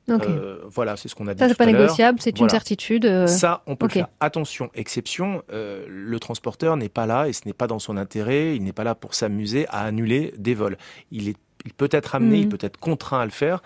voilà, 0.66 0.96
c'est 0.96 1.08
ce 1.08 1.16
qu'on 1.16 1.26
a 1.26 1.34
dit. 1.34 1.40
Ça, 1.40 1.48
c'est 1.48 1.56
pas 1.56 1.66
négociable, 1.66 2.20
c'est 2.22 2.38
une 2.38 2.48
certitude. 2.48 3.26
Ça, 3.26 3.64
on 3.66 3.74
peut 3.74 3.86
le 3.86 3.90
faire. 3.90 4.08
Attention, 4.20 4.70
exception, 4.74 5.42
le 5.50 6.18
transporteur 6.20 6.76
n'est 6.76 6.88
pas 6.88 7.04
là 7.06 7.26
et 7.26 7.32
ce 7.32 7.42
n'est 7.44 7.52
pas 7.52 7.66
dans 7.66 7.80
son 7.80 7.96
intérêt, 7.96 8.54
il 8.54 8.62
n'est 8.62 8.72
pas 8.72 8.84
là 8.84 8.94
pour 8.94 9.14
s'amuser 9.14 9.66
à 9.70 9.80
annuler 9.80 10.32
des 10.38 10.54
vols. 10.54 10.76
Il 11.10 11.28
est 11.28 11.36
il 11.64 11.72
peut 11.72 11.88
être 11.92 12.16
amené, 12.16 12.38
il 12.38 12.46
hmm. 12.46 12.48
peut 12.48 12.58
être 12.60 12.76
contraint 12.76 13.20
à 13.20 13.24
le 13.24 13.30
faire 13.30 13.62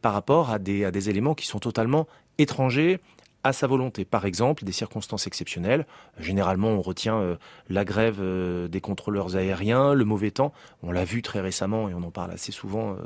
par 0.00 0.14
rapport 0.14 0.50
à 0.50 0.58
des, 0.58 0.86
à 0.86 0.90
des 0.90 1.10
éléments 1.10 1.34
qui 1.34 1.46
sont 1.46 1.58
totalement 1.58 2.06
étrangers 2.38 2.98
à 3.46 3.52
sa 3.52 3.66
volonté. 3.66 4.04
Par 4.04 4.26
exemple, 4.26 4.64
des 4.64 4.72
circonstances 4.72 5.26
exceptionnelles. 5.26 5.86
Généralement, 6.18 6.70
on 6.70 6.80
retient 6.80 7.18
euh, 7.18 7.36
la 7.68 7.84
grève 7.84 8.18
euh, 8.20 8.68
des 8.68 8.80
contrôleurs 8.80 9.36
aériens, 9.36 9.94
le 9.94 10.04
mauvais 10.04 10.30
temps. 10.30 10.52
On 10.82 10.92
l'a 10.92 11.04
vu 11.04 11.22
très 11.22 11.40
récemment 11.40 11.88
et 11.88 11.94
on 11.94 12.02
en 12.02 12.10
parle 12.10 12.32
assez 12.32 12.52
souvent 12.52 12.96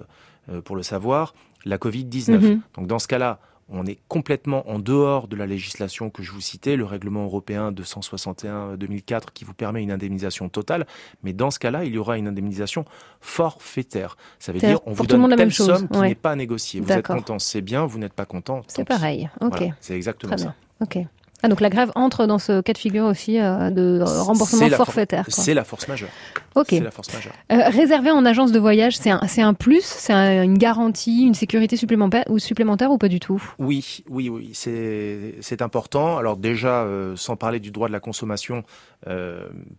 euh, 0.50 0.60
pour 0.62 0.76
le 0.76 0.82
savoir. 0.82 1.34
La 1.64 1.76
Covid-19. 1.76 2.38
Mhm. 2.38 2.60
Donc 2.74 2.86
dans 2.86 2.98
ce 2.98 3.08
cas-là, 3.08 3.38
on 3.70 3.86
est 3.86 3.98
complètement 4.08 4.68
en 4.68 4.78
dehors 4.78 5.28
de 5.28 5.36
la 5.36 5.46
législation 5.46 6.10
que 6.10 6.22
je 6.22 6.32
vous 6.32 6.40
citais, 6.40 6.76
le 6.76 6.84
règlement 6.84 7.24
européen 7.24 7.72
261-2004 7.72 9.26
qui 9.32 9.44
vous 9.44 9.54
permet 9.54 9.82
une 9.82 9.92
indemnisation 9.92 10.48
totale. 10.48 10.86
Mais 11.22 11.32
dans 11.32 11.50
ce 11.50 11.58
cas-là, 11.58 11.84
il 11.84 11.94
y 11.94 11.98
aura 11.98 12.18
une 12.18 12.28
indemnisation 12.28 12.84
forfaitaire. 13.20 14.16
Ça 14.38 14.52
veut 14.52 14.60
dire 14.60 14.80
on 14.86 14.92
vous 14.92 15.06
donne 15.06 15.36
telle 15.36 15.52
somme 15.52 15.88
qui 15.88 15.98
n'est 15.98 16.14
pas 16.14 16.36
négociée. 16.36 16.80
Vous 16.80 16.92
êtes 16.92 17.06
content, 17.06 17.38
c'est 17.38 17.62
bien. 17.62 17.86
Vous 17.86 17.98
n'êtes 17.98 18.14
pas 18.14 18.26
content. 18.26 18.62
C'est 18.66 18.84
pareil. 18.84 19.30
Ok. 19.40 19.64
c'est 19.80 19.94
exactement 19.94 20.36
ça. 20.36 20.54
Ok. 20.80 20.98
Ah, 21.42 21.48
donc 21.48 21.60
la 21.60 21.70
grève 21.70 21.90
entre 21.94 22.26
dans 22.26 22.38
ce 22.38 22.60
cas 22.60 22.72
de 22.72 22.78
figure 22.78 23.04
aussi 23.04 23.38
euh, 23.38 23.70
de 23.70 24.02
remboursement 24.02 24.68
forfaitaire. 24.70 25.24
C'est 25.28 25.54
la 25.54 25.64
force 25.64 25.88
majeure. 25.88 26.10
Ok. 26.54 26.66
C'est 26.70 26.80
la 26.80 26.90
force 26.90 27.12
majeure. 27.12 27.32
Euh, 27.50 27.68
réservé 27.68 28.10
en 28.10 28.24
agence 28.26 28.52
de 28.52 28.58
voyage, 28.58 28.96
c'est 28.96 29.10
un, 29.10 29.20
un, 29.38 29.54
plus, 29.54 29.84
c'est 29.84 30.12
une 30.12 30.58
garantie, 30.58 31.22
une 31.22 31.34
sécurité 31.34 31.76
supplémentaire 31.76 32.24
ou 32.28 32.38
supplémentaire 32.38 32.90
ou 32.90 32.98
pas 32.98 33.08
du 33.08 33.20
tout? 33.20 33.42
Oui, 33.58 34.04
oui, 34.08 34.28
oui, 34.28 34.50
c'est 34.52 35.62
important. 35.62 36.18
Alors 36.18 36.36
déjà, 36.36 36.82
euh, 36.82 37.16
sans 37.16 37.36
parler 37.36 37.60
du 37.60 37.70
droit 37.70 37.88
de 37.88 37.92
la 37.92 38.00
consommation 38.00 38.64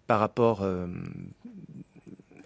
par 0.08 0.20
rapport 0.20 0.66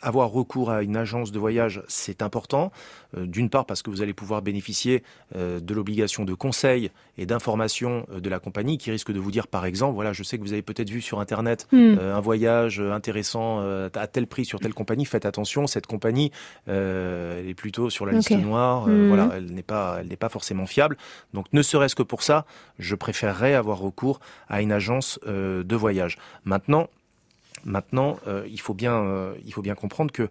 avoir 0.02 0.32
recours 0.32 0.72
à 0.72 0.84
une 0.84 0.98
agence 0.98 1.32
de 1.32 1.40
voyage, 1.40 1.84
c'est 1.88 2.22
important. 2.22 2.72
Euh, 3.18 3.26
d'une 3.26 3.50
part 3.50 3.66
parce 3.66 3.82
que 3.82 3.90
vous 3.90 4.02
allez 4.02 4.14
pouvoir 4.14 4.42
bénéficier 4.42 5.04
euh, 5.36 5.60
de 5.60 5.74
l'obligation 5.74 6.26
de 6.26 6.34
conseil 6.34 6.92
et 7.18 7.26
d'information 7.26 8.06
euh, 8.12 8.20
de 8.20 8.30
la 8.30 8.40
compagnie 8.40 8.78
qui 8.78 8.92
risque 8.92 9.12
de 9.12 9.20
vous 9.20 9.32
dire, 9.32 9.48
par 9.48 9.66
exemple, 9.66 9.96
voilà, 9.96 10.14
je 10.14 10.24
sais 10.24 10.38
que 10.38 10.44
vous 10.44 10.54
avez 10.54 10.62
peut-être 10.62 10.90
vu 10.90 11.02
sur 11.02 11.20
Internet 11.20 11.68
hmm. 11.72 11.98
un 12.00 12.20
voyage 12.20 12.80
intéressant 12.80 13.62
à 13.94 14.08
tel 14.08 14.28
prix 14.28 14.46
sur 14.46 14.60
telle 14.60 14.74
compagnie. 14.74 15.06
Faites 15.06 15.26
attention, 15.26 15.68
cette 15.68 15.88
compagnie 15.88 16.32
elle 16.68 17.48
est 17.48 17.56
plutôt 17.56 17.90
sur 17.90 18.06
la 18.06 18.14
liste 18.14 18.32
noire. 18.32 18.88
Hmm. 18.88 19.08
voilà, 19.08 19.30
elle 19.36 19.46
n'est 19.46 19.64
pas, 19.64 19.98
elle 20.00 20.08
n'est 20.08 20.16
pas 20.16 20.30
forcément 20.30 20.66
fiable. 20.66 20.98
Donc, 21.34 21.46
ne 21.54 21.62
serait-ce 21.62 21.96
que 21.96 22.04
pour 22.04 22.24
ça, 22.24 22.46
je 22.80 22.96
préférerais 22.96 23.54
avoir 23.54 23.80
recours 23.80 24.20
à 24.48 24.62
une 24.62 24.72
agence 24.72 25.20
de 25.26 25.76
voyage. 25.76 26.18
Maintenant, 26.44 26.90
Maintenant, 27.64 28.18
euh, 28.28 28.46
il, 28.50 28.60
faut 28.60 28.74
bien, 28.74 28.96
euh, 28.96 29.34
il 29.46 29.54
faut 29.54 29.62
bien 29.62 29.76
comprendre 29.76 30.12
que 30.12 30.30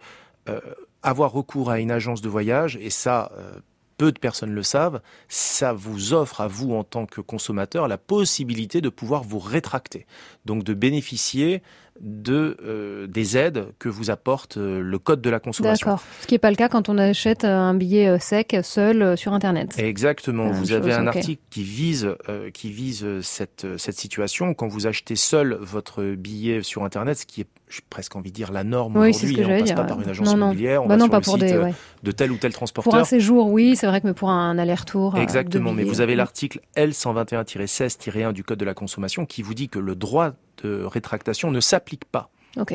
euh, 0.48 0.60
avoir 1.02 1.32
recours 1.32 1.70
à 1.70 1.80
une 1.80 1.90
agence 1.90 2.20
de 2.20 2.28
voyage, 2.28 2.76
et 2.80 2.90
ça, 2.90 3.32
peu 3.96 4.12
de 4.12 4.18
personnes 4.18 4.52
le 4.52 4.62
savent, 4.62 5.00
ça 5.28 5.72
vous 5.72 6.12
offre 6.12 6.40
à 6.40 6.48
vous 6.48 6.72
en 6.74 6.84
tant 6.84 7.06
que 7.06 7.20
consommateur 7.20 7.88
la 7.88 7.98
possibilité 7.98 8.80
de 8.80 8.88
pouvoir 8.88 9.22
vous 9.22 9.38
rétracter, 9.38 10.06
donc 10.44 10.64
de 10.64 10.74
bénéficier 10.74 11.62
de 12.00 12.56
euh, 12.64 13.06
des 13.06 13.36
aides 13.36 13.66
que 13.78 13.88
vous 13.88 14.10
apporte 14.10 14.56
euh, 14.56 14.80
le 14.80 14.98
code 14.98 15.20
de 15.20 15.30
la 15.30 15.38
consommation. 15.38 15.86
D'accord. 15.86 16.02
Ce 16.20 16.26
qui 16.26 16.34
n'est 16.34 16.38
pas 16.38 16.50
le 16.50 16.56
cas 16.56 16.68
quand 16.68 16.88
on 16.88 16.98
achète 16.98 17.44
euh, 17.44 17.56
un 17.56 17.74
billet 17.74 18.18
sec 18.18 18.56
seul 18.62 19.16
sur 19.16 19.32
Internet. 19.32 19.74
Exactement. 19.78 20.50
vous 20.50 20.72
avez 20.72 20.92
un 20.92 21.06
article 21.06 21.42
qui 21.50 21.62
vise 21.62 22.14
qui 22.52 22.70
vise 22.70 23.06
cette 23.20 23.66
cette 23.78 23.96
situation. 23.96 24.54
Quand 24.54 24.68
vous 24.68 24.86
achetez 24.86 25.16
seul 25.16 25.56
votre 25.60 26.14
billet 26.14 26.62
sur 26.62 26.84
Internet, 26.84 27.18
ce 27.18 27.26
qui 27.26 27.42
est 27.42 27.46
j'ai 27.74 27.82
presque 27.88 28.14
envie 28.14 28.30
de 28.30 28.36
dire 28.36 28.52
la 28.52 28.64
norme 28.64 28.96
oui, 28.96 29.10
aujourd'hui. 29.10 29.42
Hein, 29.42 29.46
on 29.46 29.60
passe 29.60 29.72
pas 29.72 29.84
par 29.84 30.00
une 30.00 30.08
agence 30.08 30.32
immobilière, 30.32 30.84
on 30.84 30.86
bah 30.86 30.96
va 30.96 31.06
non, 31.06 31.22
sur 31.22 31.36
le 31.36 31.46
site 31.46 31.50
des, 31.50 31.72
de 32.02 32.10
tel 32.12 32.30
ou 32.30 32.36
tel 32.36 32.52
transporteur. 32.52 32.90
Pour 32.90 33.00
un 33.00 33.04
séjour, 33.04 33.48
oui, 33.48 33.76
c'est 33.76 33.86
vrai 33.86 34.00
que 34.00 34.06
mais 34.06 34.14
pour 34.14 34.30
un 34.30 34.58
aller-retour. 34.58 35.16
Exactement, 35.18 35.72
mais 35.72 35.84
vous 35.84 36.00
avez 36.00 36.14
l'article 36.14 36.60
L121-16-1 36.76 38.32
du 38.32 38.44
Code 38.44 38.58
de 38.58 38.64
la 38.64 38.74
consommation 38.74 39.26
qui 39.26 39.42
vous 39.42 39.54
dit 39.54 39.68
que 39.68 39.78
le 39.78 39.96
droit 39.96 40.32
de 40.62 40.84
rétractation 40.84 41.50
ne 41.50 41.60
s'applique 41.60 42.04
pas 42.04 42.30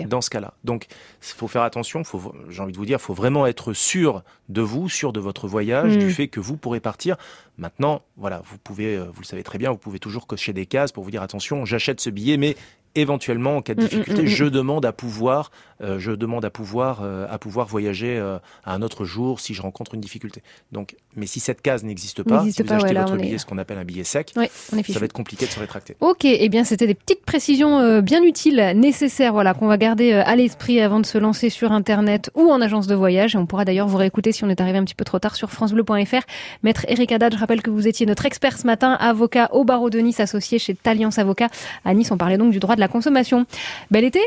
dans 0.08 0.22
ce 0.22 0.30
cas-là. 0.30 0.54
Donc, 0.64 0.88
il 0.90 1.36
faut 1.36 1.48
faire 1.48 1.62
attention. 1.62 2.04
J'ai 2.50 2.62
envie 2.62 2.74
de 2.74 2.78
vous 2.78 2.86
dire, 2.86 2.98
il 3.00 3.04
faut 3.04 3.14
vraiment 3.14 3.48
être 3.48 3.74
sûr 3.74 4.24
de 4.50 4.62
vous, 4.62 4.90
sûr 4.90 5.14
de 5.14 5.20
votre 5.20 5.48
voyage, 5.48 5.98
du 5.98 6.08
mm. 6.08 6.12
fait 6.12 6.28
que 6.28 6.40
vous 6.40 6.58
pourrez 6.58 6.80
partir. 6.80 7.16
Maintenant, 7.58 8.02
voilà, 8.18 8.42
vous 8.46 8.58
pouvez, 8.58 8.96
euh, 8.96 9.06
vous 9.14 9.22
le 9.22 9.26
savez 9.26 9.44
très 9.44 9.58
bien, 9.58 9.72
vous 9.72 9.78
pouvez 9.78 10.00
toujours 10.00 10.28
cocher 10.28 10.54
des 10.54 10.66
cases 10.66 10.92
pour 10.92 11.04
vous 11.04 11.12
dire 11.12 11.22
attention, 11.22 11.66
j'achète 11.66 12.02
ce 12.02 12.10
billet, 12.10 12.38
mais 12.38 12.56
éventuellement 12.96 13.58
en 13.58 13.62
cas 13.62 13.74
de 13.76 13.82
Mm, 13.82 13.86
mm, 13.86 13.88
difficulté, 13.88 14.22
mm, 14.24 14.28
je 14.28 14.46
demande 14.46 14.86
à 14.86 14.92
pouvoir, 14.92 15.52
euh, 15.82 16.00
je 16.00 16.12
demande 16.12 16.44
à 16.46 16.50
pouvoir, 16.50 17.00
euh, 17.04 17.26
à 17.30 17.38
pouvoir 17.38 17.68
voyager 17.68 18.18
euh, 18.18 18.38
à 18.66 18.74
un 18.74 18.82
autre 18.82 19.06
jour 19.06 19.40
si 19.40 19.54
je 19.54 19.62
rencontre 19.62 19.96
une 19.96 20.02
difficulté. 20.02 20.42
Donc, 20.72 20.96
mais 21.16 21.26
si 21.26 21.40
cette 21.40 21.62
case 21.62 21.84
n'existe 21.84 22.24
pas, 22.24 22.44
si 22.44 22.62
vous 22.62 22.68
pas, 22.68 22.76
achetez 22.76 22.88
ouais, 22.88 22.94
votre 23.02 23.16
est- 23.16 23.18
billet, 23.22 23.38
ce 23.38 23.46
qu'on 23.46 23.58
appelle 23.58 23.78
un 23.78 23.86
billet 23.86 24.04
sec, 24.04 24.34
ça 24.36 25.00
va 25.00 25.06
être 25.06 25.14
compliqué 25.14 25.46
de 25.46 25.52
se 25.52 25.60
rétracter. 25.60 25.96
Ok, 26.02 26.26
eh 26.26 26.50
bien 26.50 26.64
c'était 26.64 26.88
des 26.88 26.94
petites 26.96 27.24
précisions 27.26 28.02
bien 28.02 28.24
utiles, 28.24 28.74
nécessaires, 28.76 29.34
voilà, 29.34 29.54
qu'on 29.54 29.68
va 29.68 29.78
garder 29.78 30.14
à 30.14 30.36
l'esprit 30.36 30.82
avant 30.82 31.00
de 31.00 31.06
se 31.06 31.18
lancer 31.18 31.50
sur 31.50 31.72
Internet 31.72 32.32
ou 32.36 32.50
en 32.52 32.62
agence 32.62 32.88
de 32.88 32.96
voyage. 32.96 33.36
Et 33.36 33.38
on 33.38 33.46
pourra 33.46 33.66
d'ailleurs 33.66 33.88
vous 33.88 33.98
réécouter 33.98 34.32
si 34.32 34.44
on 34.44 34.50
est 34.50 34.60
arrivé 34.62 34.78
un 34.78 34.84
petit 34.84 34.96
peu 34.96 35.06
trop 35.06 35.20
tard 35.20 35.36
sur 35.36 35.52
francebleu.fr. 35.52 36.22
Maître 36.64 36.86
Eric 36.88 37.12
Haddad, 37.12 37.34
je 37.34 37.40
rappelle 37.40 37.62
que 37.62 37.70
vous 37.70 37.88
étiez 37.88 38.06
notre 38.06 38.26
expert 38.26 38.58
ce 38.58 38.66
matin, 38.68 38.94
avocat 38.94 39.50
au 39.54 39.64
barreau 39.64 39.90
de 39.90 40.00
Nice, 40.00 40.20
associé 40.20 40.60
chez 40.60 40.74
Talliance 40.76 41.18
Avocat. 41.20 41.48
À 41.86 41.94
Nice, 41.94 42.12
on 42.12 42.18
parlait 42.18 42.38
donc 42.38 42.52
du 42.52 42.60
droit 42.60 42.76
de 42.80 42.82
la 42.82 42.88
consommation. 42.88 43.46
Bel 43.92 44.06
été 44.06 44.22